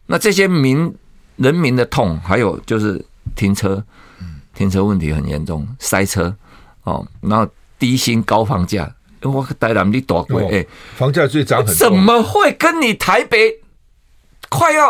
[0.05, 0.93] 那这些民
[1.35, 3.03] 人民的痛，还有就是
[3.35, 3.83] 停车，
[4.53, 6.35] 停车问题很严重，塞车
[6.83, 8.91] 哦，然后低薪高房价，
[9.21, 13.61] 我台南你多贵哎，房价最涨很多，怎么会跟你台北
[14.49, 14.89] 快要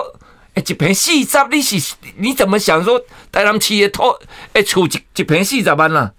[0.54, 1.38] 哎一坪四十？
[1.52, 3.00] 你是你怎么想说
[3.32, 4.20] 台南企业拖
[4.54, 6.14] 哎出一一坪四十万了？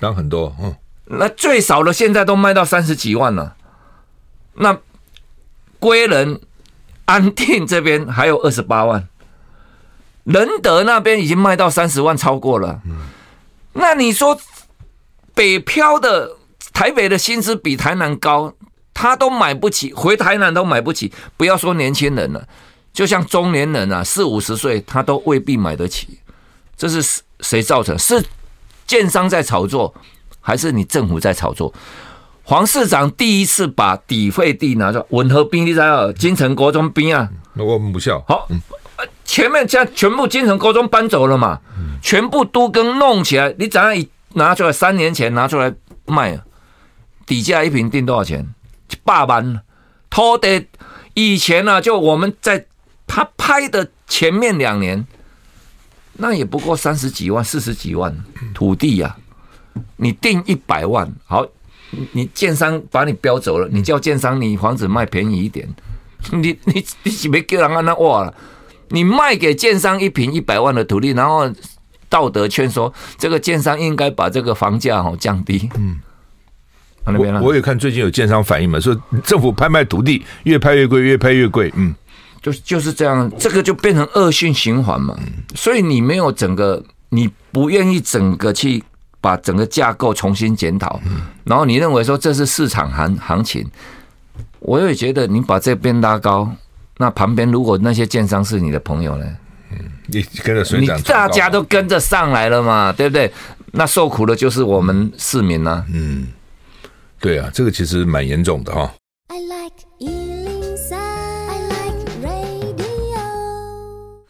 [0.00, 3.54] 涨很多，嗯，那最少的现在都卖到三十几万了。
[4.54, 4.76] 那
[5.84, 6.40] 归仁、
[7.04, 9.06] 安定这边还有二十八万，
[10.24, 12.80] 仁德那边已经卖到三十万，超过了。
[13.74, 14.40] 那你说
[15.34, 16.38] 北漂的
[16.72, 18.54] 台北的薪资比台南高，
[18.94, 22.48] 他都买不起，回台南都买不起，不要说年轻人了，
[22.90, 26.18] 就像中年人啊，四五十岁他都未必买得起。
[26.78, 27.98] 这是谁造成？
[27.98, 28.24] 是
[28.86, 29.94] 建商在炒作，
[30.40, 31.70] 还是你政府在炒作？
[32.46, 38.22] 黄市长第一次把抵费地拿出，吻合兵你知道，金城国中兵啊，那我们不笑。
[38.28, 38.46] 好，
[39.24, 41.58] 前面将全部金城国中搬走了嘛，
[42.02, 43.54] 全部都跟弄起来。
[43.58, 44.70] 你怎样一拿出来？
[44.70, 45.72] 三年前拿出来
[46.04, 46.38] 卖，
[47.24, 48.46] 底价一平定多少钱？
[49.02, 49.62] 八万。
[50.10, 50.66] 土地
[51.14, 52.66] 以前呢、啊，就我们在
[53.06, 55.06] 他拍的前面两年，
[56.12, 58.14] 那也不过三十几万、四十几万
[58.52, 61.46] 土地呀、啊，你定一百万好。
[62.12, 65.68] 你建商把你标走了，你叫建商你房子卖便宜一点，
[66.32, 68.34] 你你你是没给人按那哇了？
[68.88, 71.50] 你卖给建商一平一百万的土地，然后
[72.08, 75.68] 道德劝说这个建商应该把这个房价哦降低。
[75.76, 75.98] 嗯，
[77.06, 81.72] 我我也看最近有建商反映嘛，说政府拍卖土地越拍越贵，越拍越贵。
[81.76, 81.94] 嗯，
[82.40, 85.18] 就就是这样，这个就变成恶性循环嘛。
[85.54, 88.84] 所以你没有整个，你不愿意整个去。
[89.24, 91.00] 把整个架构重新检讨，
[91.44, 93.66] 然后你认为说这是市场行行情，
[94.60, 96.46] 我也觉得你把这边拉高，
[96.98, 99.24] 那旁边如果那些建商是你的朋友呢？
[99.72, 103.32] 嗯，你跟着水涨，大家都跟着上来了嘛，对不对？
[103.72, 105.86] 那受苦的就是我们市民呢。
[105.90, 106.26] 嗯，
[107.18, 108.92] 对啊，这个其实蛮严重的哈。
[109.28, 109.72] I like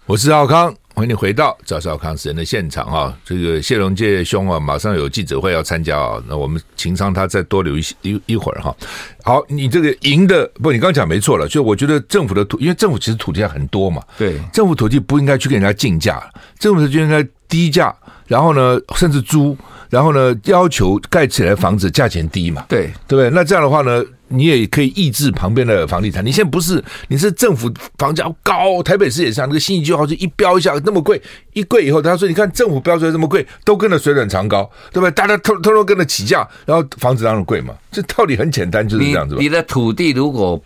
[0.07, 0.73] 我是赵康。
[1.05, 3.15] 欢迎你回到赵少康时人的现场啊！
[3.27, 6.19] 这个谢龙介兄啊，马上有记者会要参加啊。
[6.27, 8.75] 那我们情商他再多留一一一会儿哈。
[9.23, 11.47] 好，你这个赢的不，你刚刚讲没错了。
[11.47, 16.23] 就我觉得政府的土，因为政府其实土地很多嘛，对，政府土地不应该去跟人家竞价，
[16.59, 17.95] 政府就应该低价，
[18.27, 19.55] 然后呢，甚至租，
[19.91, 23.29] 然后呢，要求盖起来房子价钱低嘛，对，对不对？
[23.29, 24.03] 那这样的话呢？
[24.29, 26.25] 你也可以抑制旁边的房地产。
[26.25, 31.21] 你现在不是，你是政府房价高，台北市也是那个新义计划区一标一下那么贵，
[31.53, 35.11] 一贵以后，他说：“你看政府标出来这么贵，都跟着水涨船高，对不对？
[35.11, 37.75] 大家偷偷偷跟着起价，然后房子当然贵嘛。
[37.91, 39.41] 这道理很简单，就是这样子吧。
[39.41, 40.63] 你的土地如果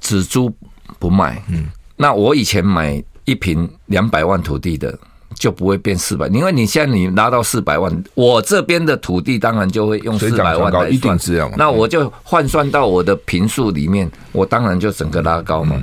[0.00, 0.52] 只租
[0.98, 1.66] 不卖，嗯，
[1.96, 4.98] 那我以前买一平两百万土地的。
[5.40, 11.50] 就不会变四百，因为你现在你拿到四百万，我这边的土地当然就会用四百万来算，一定这样。
[11.56, 15.80] 那我就换算到我的平数里面，我当然就整个拉高嘛。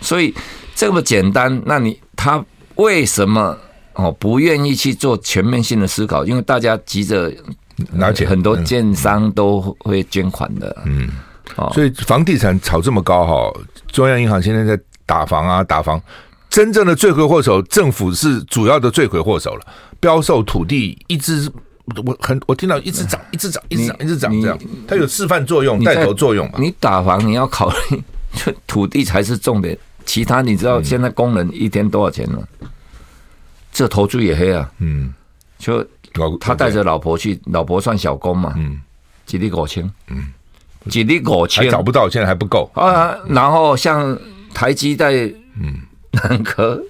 [0.00, 0.32] 所以
[0.76, 2.42] 这么简单，那你他
[2.76, 3.58] 为什么
[3.94, 6.24] 哦不愿意去做全面性的思考？
[6.24, 7.32] 因为大家急着
[7.90, 10.82] 拿钱，很多建商都会捐款的。
[10.86, 11.08] 嗯，
[11.74, 16.00] 所以房地产炒这么高哈，中央银行现在在打房啊，打房。
[16.50, 19.66] 真正的罪魁祸首，政府是主要的罪魁祸首了。
[20.00, 21.50] 标售土地一直，
[22.04, 24.58] 我很我听到一直涨，一直涨，一直涨，一直涨，这样
[24.88, 26.58] 它有示范作用、带头作用嘛？
[26.58, 28.02] 你打房你要考虑，
[28.34, 32.42] 就土地才是重点，其他你知道现在工人一天多少钱吗？
[33.72, 35.14] 这头猪也黑啊，嗯，
[35.56, 35.86] 就
[36.40, 38.80] 他带着老婆去，老婆算小工嘛，嗯，
[39.24, 40.32] 几粒五千，嗯，
[40.88, 43.14] 几粒五千找不到，现在还不够啊。
[43.28, 44.18] 然后像
[44.52, 45.82] 台积在，嗯。
[46.12, 46.82] 南科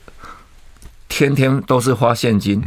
[1.09, 2.62] 天天都是花现金，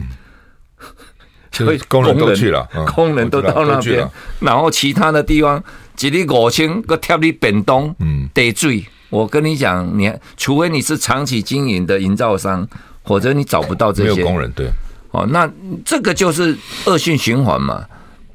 [1.52, 4.08] 所 以工人都去了， 工人都到那边，
[4.40, 5.64] 然后其他的地方，
[6.00, 8.86] 一日五千个贴你本东，嗯，得罪。
[9.10, 12.68] 我跟你讲，你除非你是长期经营的营造商，
[13.04, 14.24] 或者你找不到这些。
[14.24, 14.68] 工人，对，
[15.12, 15.48] 哦，那
[15.86, 17.86] 这个就是恶性循环嘛。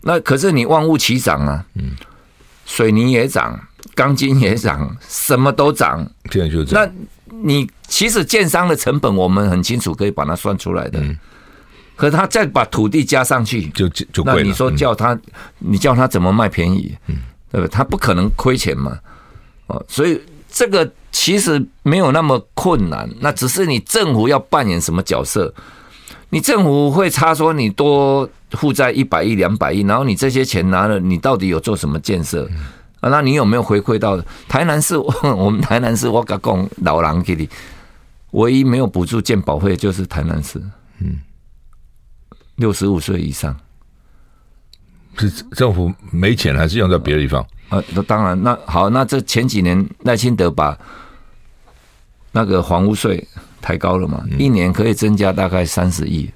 [0.03, 1.91] 那可是你万物齐涨啊，嗯，
[2.65, 3.61] 水泥也涨，
[3.97, 6.87] 钢筋也涨，什么都涨，现在就是这样。
[6.87, 6.93] 那
[7.43, 11.01] 你其实建商的成本我们很清楚，可以把它算出来的。
[11.01, 11.17] 嗯，
[11.97, 14.41] 可是他再把土地加上去，就就贵了。
[14.41, 15.19] 那你说叫他，
[15.59, 16.97] 你叫他怎么卖便宜？
[17.07, 17.17] 嗯，
[17.51, 17.71] 对不对？
[17.71, 18.99] 他不可能亏钱嘛。
[19.67, 25.53] 哦，所以这个其实没有那么困难，那只是你政府要扮演什么角色？
[26.31, 32.49] 你政府会差说你多负债一百亿、两百亿，然后你这些钱拿了，你到底有做什么建设？
[33.09, 34.97] 啊，那你有没有回馈到台南市？
[35.23, 37.49] 我们台南市，我敢讲老人给你，
[38.33, 40.63] 唯一没有补助健保费就是台南市。
[41.01, 41.19] 嗯，
[42.57, 43.57] 六十五岁以上，
[45.17, 47.43] 是政府没钱，还是用在别的地方？
[47.69, 48.41] 啊，那当然。
[48.43, 50.77] 那好，那这前几年赖清德把
[52.33, 53.27] 那个房屋税
[53.61, 56.31] 抬高了嘛，一年可以增加大概三十亿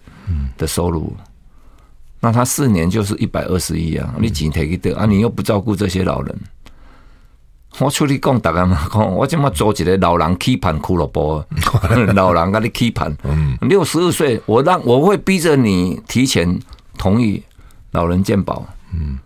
[0.57, 1.15] 的收入。
[2.25, 4.15] 那他四年就是一百二十亿啊！
[4.21, 5.05] 你钱提去得啊？
[5.05, 6.41] 你又不照顾这些老人，
[7.81, 11.43] 我出去讲，大家嘛 讲，我怎么做一个老人期盼俱乐部？
[12.15, 13.17] 老人跟你期盼，
[13.63, 16.59] 六十二岁，我让我会逼着你提前
[16.99, 17.43] 同意
[17.93, 19.19] 老人健保，嗯，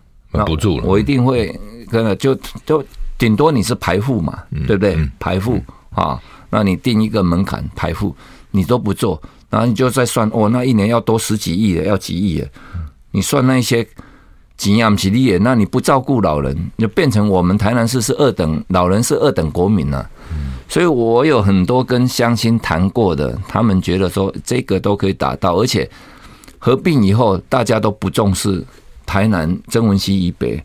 [0.45, 1.47] 不住了，我一定会
[1.91, 2.33] 真的，就
[2.65, 2.83] 就
[3.17, 4.95] 顶多你是排付嘛，对不对？
[5.19, 5.61] 排付
[5.93, 8.15] 啊，那你定一个门槛排付，
[8.51, 12.47] 你都不做，然后你就再算哦，那一年要多十几亿的，要几亿的。
[13.11, 13.85] 你算那些
[14.57, 20.09] 几样几亿，那你不照顾老人，就变成我们台南市是二等老人是二等国民了。
[20.67, 25.89] 所以我有很多跟乡亲谈过的，他们觉得说这个都可以达到，而且
[26.57, 28.63] 合并以后大家都不重视
[29.05, 30.61] 台南曾文溪以北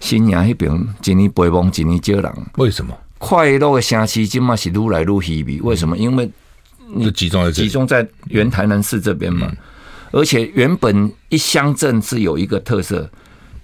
[0.00, 2.32] 新营那边，今年北望今年接人。
[2.56, 2.92] 为什么？
[3.18, 5.60] 快乐的城市今嘛是愈来愈稀微？
[5.60, 5.96] 为什么？
[5.96, 6.28] 因为
[6.94, 9.50] 你集中在集中在原台南市这边嘛。
[10.10, 13.10] 而且原本一乡镇是有一个特色，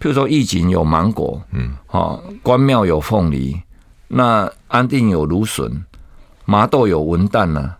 [0.00, 3.60] 譬如说义井有芒果，嗯，好，关庙有凤梨，
[4.08, 5.84] 那安定有芦笋，
[6.46, 7.74] 麻豆有文旦呢，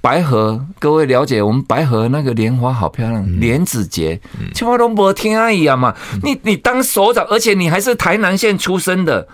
[0.00, 4.20] 白河各位了解，我们白河那个莲花好漂亮，莲子节，
[4.54, 9.26] 千万都没听阿姨啊嘛，你你当首长，而且你还是台南县出生的，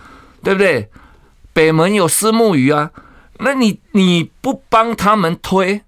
[0.42, 0.88] 对不对？
[1.52, 2.90] 北门有虱目鱼啊，
[3.38, 5.82] 那你你不帮他们推？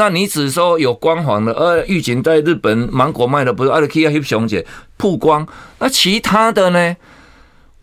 [0.00, 5.46] 那你只说有光环的，呃，玉锦在日本芒果卖的不是阿里 K 啊，黑熊姐曝光。
[5.78, 6.96] 那其他的呢？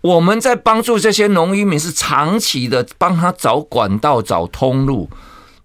[0.02, 5.08] 我们在帮助这些农渔民是长期的，帮他找管道、找通路，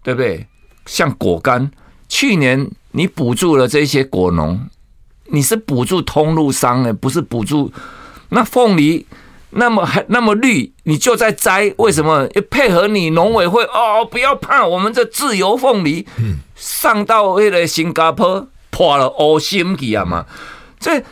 [0.03, 0.47] 对不对？
[0.85, 1.71] 像果干，
[2.07, 4.69] 去年你补助了这些果农，
[5.29, 7.73] 你是补助通路商呢，不是补助
[8.29, 9.07] 那凤梨。
[9.53, 12.29] 那么还那么绿，你就在摘，为什么？
[12.35, 16.07] 要配合你农委会哦，不要怕，我们这自由凤梨，
[16.57, 20.27] 上到那个新加坡破了欧心去啊嘛。
[20.81, 21.03] 这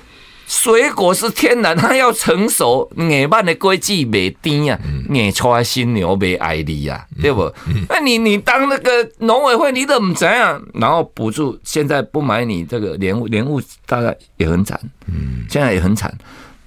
[0.47, 7.53] 水果是天然，它要成熟，眼慢的规矩没甜啊，眼出来新牛没爱你啊，对不？
[7.89, 10.61] 那你你当那个农委会，你怎么这样？
[10.75, 16.13] 然后补助现在不买你这个莲雾，莲雾大概也很惨，嗯，现在也很惨。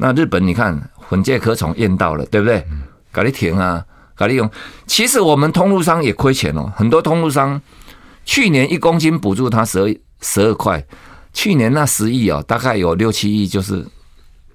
[0.03, 0.89] 那日本你看。
[1.09, 2.65] 本届可宠验到了，对不对？
[3.11, 3.85] 搞你停啊，
[4.15, 4.49] 咖喱用。
[4.87, 7.61] 其实我们通路商也亏钱哦，很多通路商
[8.25, 10.83] 去年一公斤补助他十二十二块，
[11.31, 13.85] 去年那十亿哦，大概有六七亿就是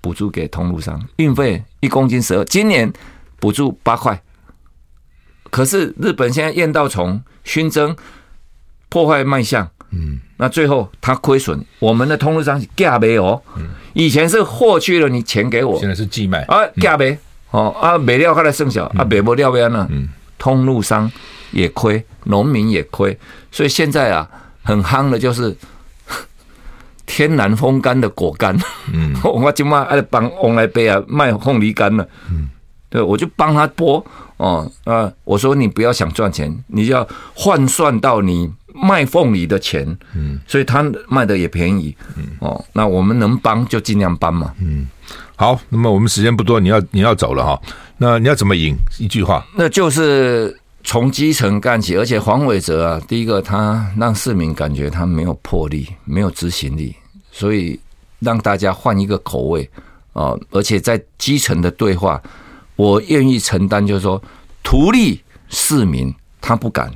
[0.01, 2.93] 补助给通路商，运费一公斤十二，今年
[3.39, 4.21] 补助八块。
[5.51, 7.95] 可是日本现在验到虫熏蒸
[8.89, 13.43] 破坏卖相，嗯，那最后他亏损，我们的通路商价没有。
[13.57, 15.77] 嗯以前是货去了，你钱给我。
[15.81, 17.19] 现在是寄卖啊，价呗
[17.51, 19.89] 哦啊，没料，后来剩下啊，没不料呗呢。
[20.39, 21.11] 通路商
[21.51, 23.19] 也亏，农民也亏，
[23.51, 24.29] 所以现在啊，
[24.63, 25.57] 很夯的就是
[27.07, 28.57] 天然风干的果干。
[28.93, 32.07] 嗯， 我今嘛爱帮往来杯啊卖凤梨干了。
[32.31, 32.49] 嗯，
[32.89, 34.05] 对，我就帮他剥
[34.37, 38.53] 哦啊，我说你不要想赚钱，你就要换算到你。
[38.83, 44.89] 卖凤梨的钱，嗯，所以他卖的也便宜，嗯，哦，那我们能帮就尽量帮嘛，嗯，
[45.37, 47.61] 好，那么我们时间不多，你要你要走了哈，
[47.99, 48.77] 那你要怎么赢？
[48.99, 56.95] 一句话，那就是从基层干起，而且黄伟哲啊，第一个他让市民感觉他没有魄力，没有执行力，
[57.33, 57.79] 所以
[58.21, 59.69] 让大家换一个口味
[60.13, 62.23] 啊，而且在基层的对话，
[62.77, 64.23] 我愿意承担，就是说
[64.63, 66.93] 图利市民他不敢，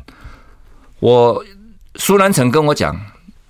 [1.01, 1.45] 我。
[1.97, 2.99] 苏南成跟我讲：“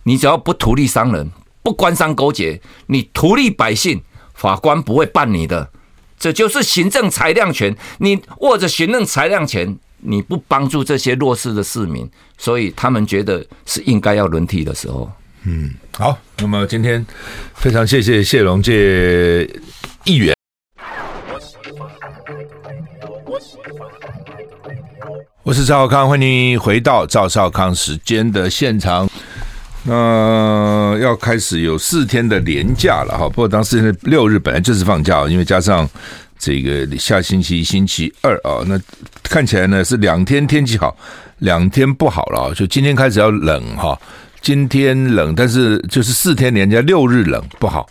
[0.04, 1.30] 你只要不图利商人，
[1.62, 4.02] 不官商勾结，你图利百姓，
[4.34, 5.70] 法官不会办你的。
[6.18, 7.76] 这就是行政裁量权。
[7.98, 15.10] 你握着行政裁量权，你不帮助这些弱势的市民，所以他们觉得是应该要轮替的时候。”
[15.44, 16.18] 嗯，好。
[16.38, 17.04] 那么今天
[17.54, 19.48] 非常谢谢谢龙介
[20.04, 20.34] 议员。
[25.44, 29.10] 我是赵少康，欢迎回到赵少康时间的现场。
[29.82, 35.88] 那要开始有四天的连假了哈，不过当时六日本来就是放假，因为加上
[36.38, 38.80] 这个下星期星期二啊，那
[39.24, 40.96] 看起来呢是两天天气好，
[41.38, 44.00] 两天不好了，就今天开始要冷哈，
[44.40, 47.84] 今天冷，但是就是四天连假，六日冷不好，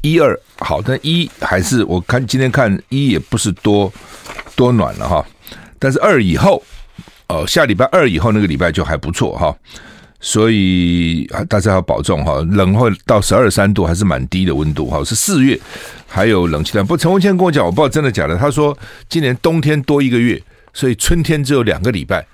[0.00, 3.92] 一二好，但一还是我看今天看一也不是多
[4.56, 5.24] 多暖了哈，
[5.78, 6.60] 但是二以后。
[7.28, 9.54] 哦，下礼拜二以后那个礼拜就还不错哈，
[10.20, 12.40] 所以大家要保重哈。
[12.52, 15.02] 冷会到十二三度，还是蛮低的温度哈。
[15.04, 15.58] 是四月
[16.06, 16.86] 还有冷气团。
[16.86, 18.36] 不陈文茜跟我讲，我不知道真的假的。
[18.36, 18.76] 他说
[19.08, 20.40] 今年冬天多一个月，
[20.72, 22.24] 所以春天只有两个礼拜。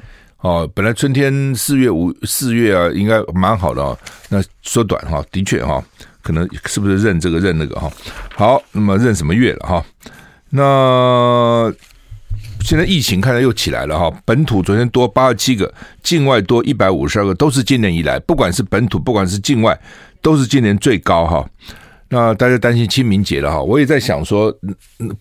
[0.42, 3.96] 哦，本来春天四月五四月啊，应该蛮好的哦。
[4.28, 5.82] 那缩短哈，的确哈，
[6.20, 7.90] 可能是不是认这个认那个哈？
[8.34, 9.84] 好，那么认什么月了哈？
[10.50, 11.72] 那
[12.64, 19.78] 现在疫情看来又起来了哈，本土昨天多八十七个，境外多一百五十二个，都是今年以来，不管是本土，不管是境外，
[20.20, 21.46] 都是今年最高哈。
[22.08, 24.54] 那大家担心清明节了哈，我也在想说，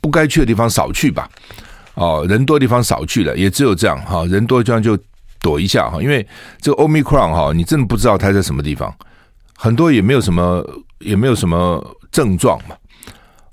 [0.02, 1.30] 不该去的地方少去吧，
[1.94, 4.98] 哦，人多地方少去了，也只有这样哈，人多地方就
[5.40, 6.26] 躲一下哈，因为
[6.60, 8.94] 这个 Omicron 哈，你真的不知道它在什么地方，
[9.56, 10.66] 很多也没有什么
[11.00, 11.82] 也没有什么
[12.12, 12.76] 症状嘛，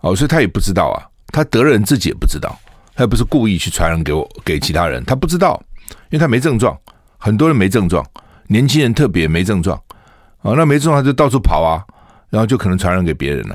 [0.00, 2.58] 哦，所以他也不知道啊，他得人自己也不知道，
[2.98, 5.62] 他也不是故意去传染给我给其他人，他不知道，
[6.10, 6.76] 因为他没症状，
[7.16, 8.04] 很多人没症状，
[8.48, 9.80] 年轻人特别没症状，
[10.42, 11.78] 啊，那没症状他就到处跑啊。
[12.28, 13.54] 然后就可能传染给别人了，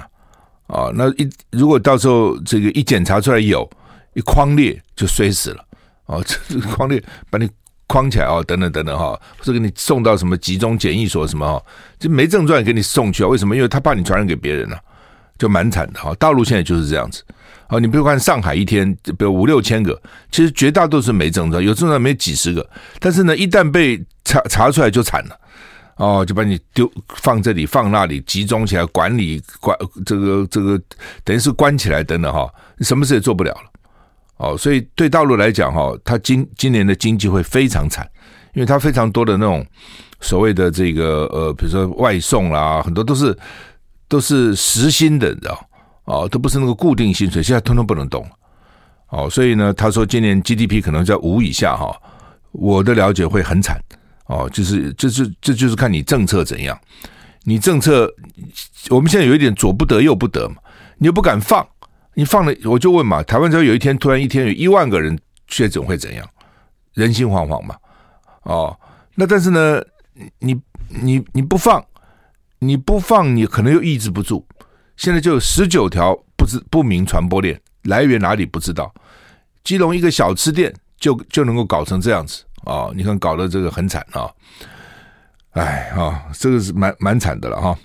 [0.65, 3.69] 啊，那一如果到时候这个一检查出来有，
[4.13, 5.65] 一框裂就摔死了，
[6.05, 6.17] 啊，
[6.49, 7.47] 这个匡列把你
[7.85, 11.63] 框起来啊，等等等等哈，或者给你送到什么集中检疫所什么哈，
[11.99, 13.27] 就没症状也给你送去啊？
[13.27, 13.55] 为什么？
[13.55, 14.79] 因为他怕你传染给别人了，
[15.37, 16.11] 就蛮惨的哈。
[16.15, 17.23] 大陆现在就是这样子，
[17.67, 19.99] 啊，你比如看上海一天，比如五六千个，
[20.31, 22.67] 其实绝大多数没症状，有症状没几十个，
[22.99, 25.39] 但是呢，一旦被查查出来就惨了。
[25.97, 30.81] 哦，就把你丢放这里放那里，集中起来管理管这个这个，
[31.23, 33.71] 等于是关起来等等哈，什么事也做不了了。
[34.37, 38.09] 哦，所以对大陆来讲哈，它今今年的经济会非常惨，
[38.55, 39.63] 因为它非常多的那种
[40.19, 43.37] 所谓的这个呃，比如说外送啦，很多都是
[44.07, 45.69] 都是实心的，你知道
[46.05, 48.25] 哦，都不是那个固定薪水，现在通通不能动。
[49.09, 51.95] 哦，所以呢，他说今年 GDP 可能在五以下哈，
[52.51, 53.79] 我的了解会很惨。
[54.25, 56.79] 哦，就是就是这就是看你政策怎样，
[57.43, 58.09] 你政策
[58.89, 60.55] 我们现在有一点左不得右不得嘛，
[60.97, 61.65] 你又不敢放，
[62.13, 66.27] 你放了我就问嘛，台湾只要有一天突然一天有一万个人确诊会怎样？
[66.93, 67.75] 人心惶惶嘛，
[68.43, 68.77] 哦，
[69.15, 69.81] 那但是呢，
[70.39, 71.83] 你你你不放，
[72.59, 74.45] 你不放，你可能又抑制不住。
[74.97, 78.93] 现在就有十九条不知不明传播链，来源哪里不知道，
[79.63, 82.43] 基隆一个小吃店就就能够搞成这样子。
[82.65, 84.31] 啊、你看搞得这个很惨啊！
[85.51, 87.77] 哎啊，这个是蛮蛮惨的了哈、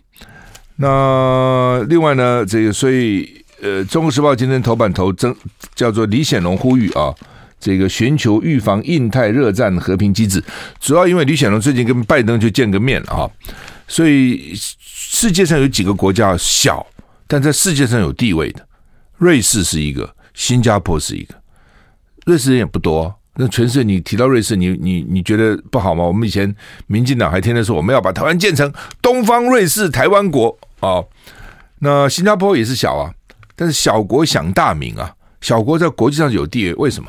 [0.77, 5.35] 那另外呢，这个所以呃，《中国时报》今天头版头争
[5.75, 7.13] 叫做李显龙呼吁啊，
[7.59, 10.41] 这个寻求预防印太热战和平机制，
[10.79, 13.31] 主要因为李显龙最近跟拜登就见个面了哈，
[13.89, 16.87] 所以世界上有几个国家小，
[17.29, 18.67] 但在世界上有地位的，
[19.19, 21.35] 瑞士是一个，新加坡是一个，
[22.27, 23.15] 瑞士人也不多。
[23.41, 26.03] 那全世界，你提到瑞士，你你你觉得不好吗？
[26.03, 26.53] 我们以前
[26.89, 31.05] 民进党还天天说我们要把台湾建成东方瑞士台湾国啊。
[31.79, 33.15] 那新加坡也是小啊，
[33.55, 37.09] 但是小国享大名啊，小国在国际上有地位，为什么？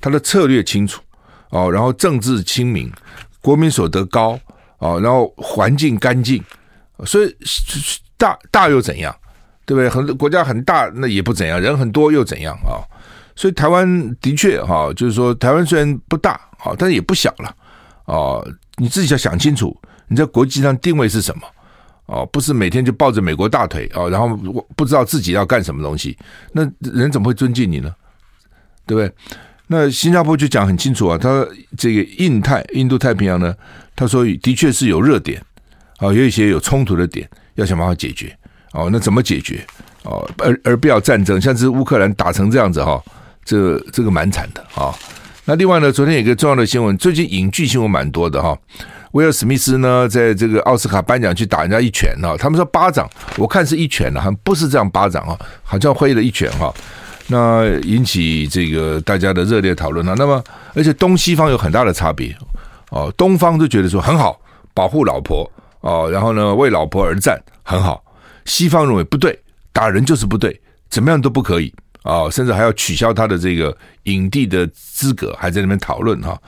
[0.00, 1.00] 它的策略清楚
[1.48, 2.92] 哦，然后政治亲民，
[3.40, 4.38] 国民所得高
[4.78, 6.44] 哦，然后环境干净，
[7.06, 7.34] 所以
[8.18, 9.14] 大大又怎样？
[9.70, 9.88] 对不对？
[9.88, 12.82] 很国家很大，那也不怎样，人很多又怎样啊？
[13.36, 17.54] 所以台湾的确哈，就是说台湾虽然不大啊，但是也不小了
[18.06, 18.44] 哦。
[18.78, 21.42] 你自己要想清楚，你在国际上定位是什么
[22.06, 22.26] 哦？
[22.32, 26.18] 不是每天就抱着美国大腿哦，然后我不知道自己要干什么东西，
[26.50, 27.94] 那人怎么会尊敬你呢？
[28.86, 29.14] 对不对？
[29.68, 31.46] 那新加坡就讲很清楚啊，他
[31.78, 33.54] 这个印太、印度太平洋呢，
[33.94, 35.40] 他说的确是有热点
[35.98, 38.36] 啊，有一些有冲突的点，要想办法解决
[38.72, 38.88] 哦。
[38.92, 39.64] 那怎么解决
[40.04, 40.28] 哦？
[40.38, 43.02] 而而不要战争，像是乌克兰打成这样子哈。
[43.42, 44.94] 这这个蛮惨的啊！
[45.46, 48.56] 那另外呢，昨天有个重要的新闻，最近影剧新闻蛮多的哈。
[49.12, 53.08] 威尔史密斯呢，在这个奥斯卡颁奖去打人家一拳啊，他们说巴掌，
[53.38, 56.72] 我看是一拳啊，好像不是这样巴掌啊，好像挥了一拳哈。
[57.26, 60.14] 那引起这个大家的热烈讨论啊。
[60.16, 60.44] 那么，
[60.74, 62.36] 而且东西方有很大的差别
[62.90, 64.38] 哦，东方都觉得说很好，
[64.74, 65.50] 保护老婆
[65.80, 68.00] 哦，然后呢，为老婆而战很好。
[68.44, 69.38] 西方认为不对，
[69.72, 71.72] 打人就是不对，怎么样都不可以。
[72.02, 76.40] 啊、甚至还要取消他的这个影帝的资格，还在那边讨论哈。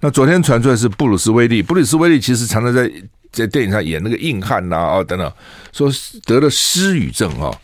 [0.00, 2.90] 那昨天传出来是布鲁斯威利，布鲁斯威利其实常常在
[3.30, 5.32] 在电影上演那个硬汉呐啊等等，
[5.72, 5.88] 说
[6.24, 7.56] 得了失语症啊，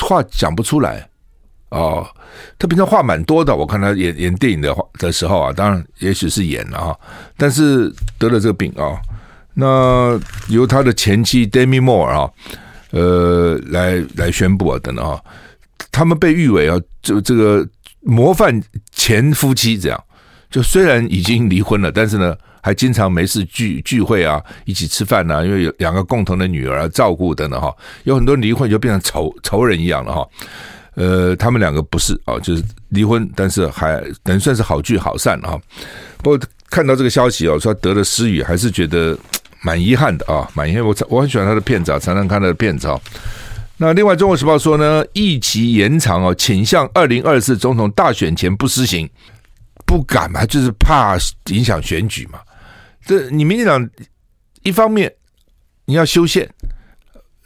[0.00, 1.08] 话讲不出来
[1.68, 2.04] 哦。
[2.58, 7.00] 他平常话蛮多的，我看他演演电影的话的时候啊，当然也许是演了哈，
[7.36, 7.88] 但是
[8.18, 8.98] 得了这个病啊。
[9.54, 10.18] 那
[10.48, 12.30] 由他的前妻 Demi Moore 啊，
[12.90, 15.20] 呃，来来宣布啊等等啊。
[15.90, 17.66] 他们被誉为啊，这这个
[18.00, 18.62] 模范
[18.92, 20.04] 前夫妻这样，
[20.50, 27.74] 就虽然已经离婚了，但是呢，还经常没事聚聚会啊，一起吃饭啊，因为有两个共同的女儿照顾等等哈。
[28.04, 30.28] 有很多离婚就变成仇仇人一样了哈。
[30.94, 35.56] 呃，他们两个不是啊，就是离婚，但是还能算是好聚好散啊。
[36.22, 39.16] 不过看到这个消息哦，说得了失语，还是觉得
[39.62, 40.84] 蛮遗憾的啊，蛮遗憾。
[40.84, 43.00] 我我很喜欢他的片子啊，常常看他的片子啊。
[43.76, 49.08] 那另外，《中国时报》说呢，疫情延长哦，倾向二零二四总统大选前不施行，
[49.86, 51.16] 不敢嘛，就是怕
[51.50, 52.40] 影响选举嘛。
[53.04, 53.88] 这你民进党
[54.62, 55.12] 一方面
[55.84, 56.48] 你要修宪，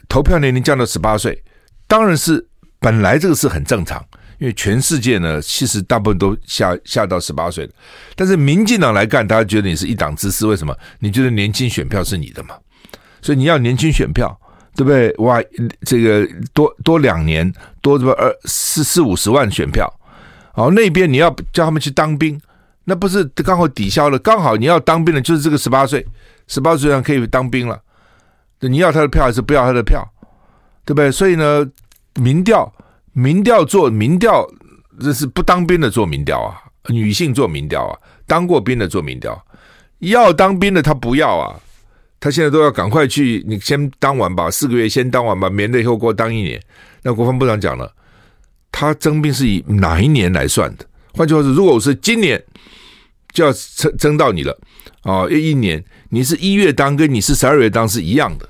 [0.09, 1.41] 投票年龄降到十八岁，
[1.87, 2.43] 当然是
[2.79, 4.03] 本来这个是很正常。
[4.43, 7.69] 因为全世界呢，其实大部分都下下到十八岁，
[8.13, 10.75] 但是民进党来干，大家觉得你是一党之私，为什么？
[10.99, 12.53] 你觉得年轻选票是你的嘛？
[13.21, 14.37] 所以你要年轻选票，
[14.75, 15.15] 对不对？
[15.19, 15.41] 哇，
[15.85, 17.49] 这个多多两年，
[17.81, 19.89] 多什么二四四五十万选票，
[20.51, 22.37] 好，那边你要叫他们去当兵，
[22.83, 24.19] 那不是刚好抵消了？
[24.19, 26.05] 刚好你要当兵的就是这个十八岁，
[26.47, 27.79] 十八岁上可以当兵了，
[28.59, 30.05] 你要他的票还是不要他的票？
[30.83, 31.09] 对不对？
[31.09, 31.65] 所以呢，
[32.15, 32.69] 民调。
[33.13, 34.45] 民调做民调，
[34.99, 37.97] 这是不当兵的做民调啊，女性做民调啊，
[38.27, 39.39] 当过兵的做民调，
[39.99, 41.59] 要当兵的他不要啊，
[42.19, 46.61] 他现在都要赶快去，你先当完吧，四个月先当完吧，免得以后给我当一年。
[47.03, 47.93] 那国防部长讲了，
[48.71, 50.85] 他征兵是以哪一年来算的？
[51.13, 52.43] 换句话说，如果我是今年
[53.31, 54.57] 就要征征到你了
[55.01, 58.49] 啊，要一年，你是一月当跟你是十二月当是一样的，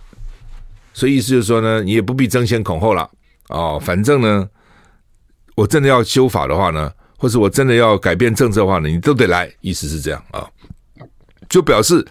[0.93, 3.09] 所以意思就是说呢，你也不必争先恐后了。
[3.49, 4.47] 哦，反正呢，
[5.55, 10.47] 我真的要修法的话呢，或是我真的要改变政策的话呢，你都得来，意思是这样啊，
[11.47, 12.05] 就表示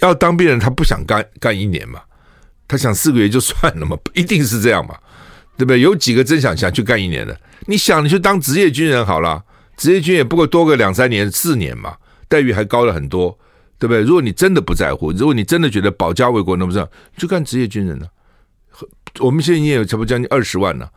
[0.00, 2.00] 要当兵人他不想干干一年嘛，
[2.66, 4.96] 他想四个月就算了嘛，不 一定是这样嘛，
[5.56, 5.80] 对不对？
[5.80, 7.38] 有几个真想想去干一年的？
[7.66, 9.44] 你想你去当职业军人好了，
[9.76, 11.96] 职业军也不过多个两三年、四年嘛，
[12.28, 13.38] 待遇还高了很多，
[13.78, 14.02] 对不对？
[14.02, 16.84] 如果你真的不在乎，如果你真的觉得保家卫国，那不是
[17.16, 18.06] 就干职业军人呢？
[19.18, 20.88] 我们现在也有差不多将近二十万呢，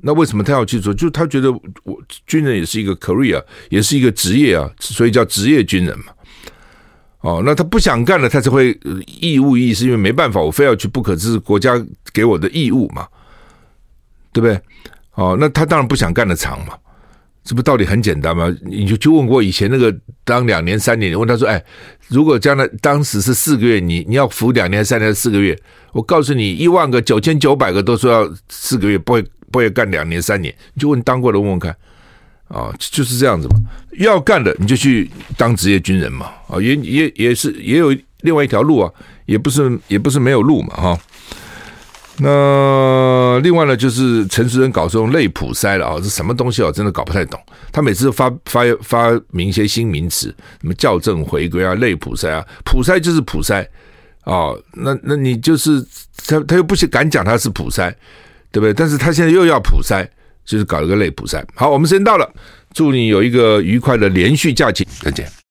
[0.00, 0.94] 那为什么他要去做？
[0.94, 1.52] 就他觉得
[1.84, 6.06] 我军人也是一个 career，也是一个职业啊，所以叫职业军人嘛。
[7.20, 11.74] 哦，那他不想干了，他才会义务役，是因为没办法，我非要去不可，这是国家
[12.12, 13.06] 给我的义务嘛，
[14.32, 14.60] 对不对？
[15.14, 16.74] 哦，那他当然不想干的长嘛。
[17.44, 18.54] 这不道理很简单吗？
[18.64, 21.60] 你就就问过以前那个当两年三年，问他说：“哎，
[22.06, 25.60] 如果将来当时是四个月，你你要服两年三年四个月？
[25.92, 30.52] 我告诉你，一万个九千九百个都说要四个月，不会不会干两年三年。
[30.74, 31.70] 你就问当过的问问看，
[32.48, 33.56] 啊，就是这样子嘛。
[33.98, 38.90] 要干的你就去当职业军人嘛，啊，也也也是也有另外一条路啊，
[39.26, 40.98] 也不是也不是没有路嘛，哈。”
[42.18, 46.70] 那另外呢，就是陈时中搞这种类普筛了啊，这什么东西啊？
[46.70, 47.40] 真的搞不太懂。
[47.72, 50.28] 他每次发发发明一些新名词，
[50.60, 53.66] 什么校正回归啊、类普筛啊，普筛就是普筛
[54.24, 54.52] 啊。
[54.74, 55.84] 那那你就是
[56.26, 57.92] 他他又不敢讲他是普筛，
[58.52, 58.72] 对不对？
[58.72, 60.06] 但是他现在又要普筛，
[60.44, 61.42] 就是搞一个类普筛。
[61.54, 62.32] 好，我们时间到了，
[62.72, 65.41] 祝你有一个愉快的连续假期，再见。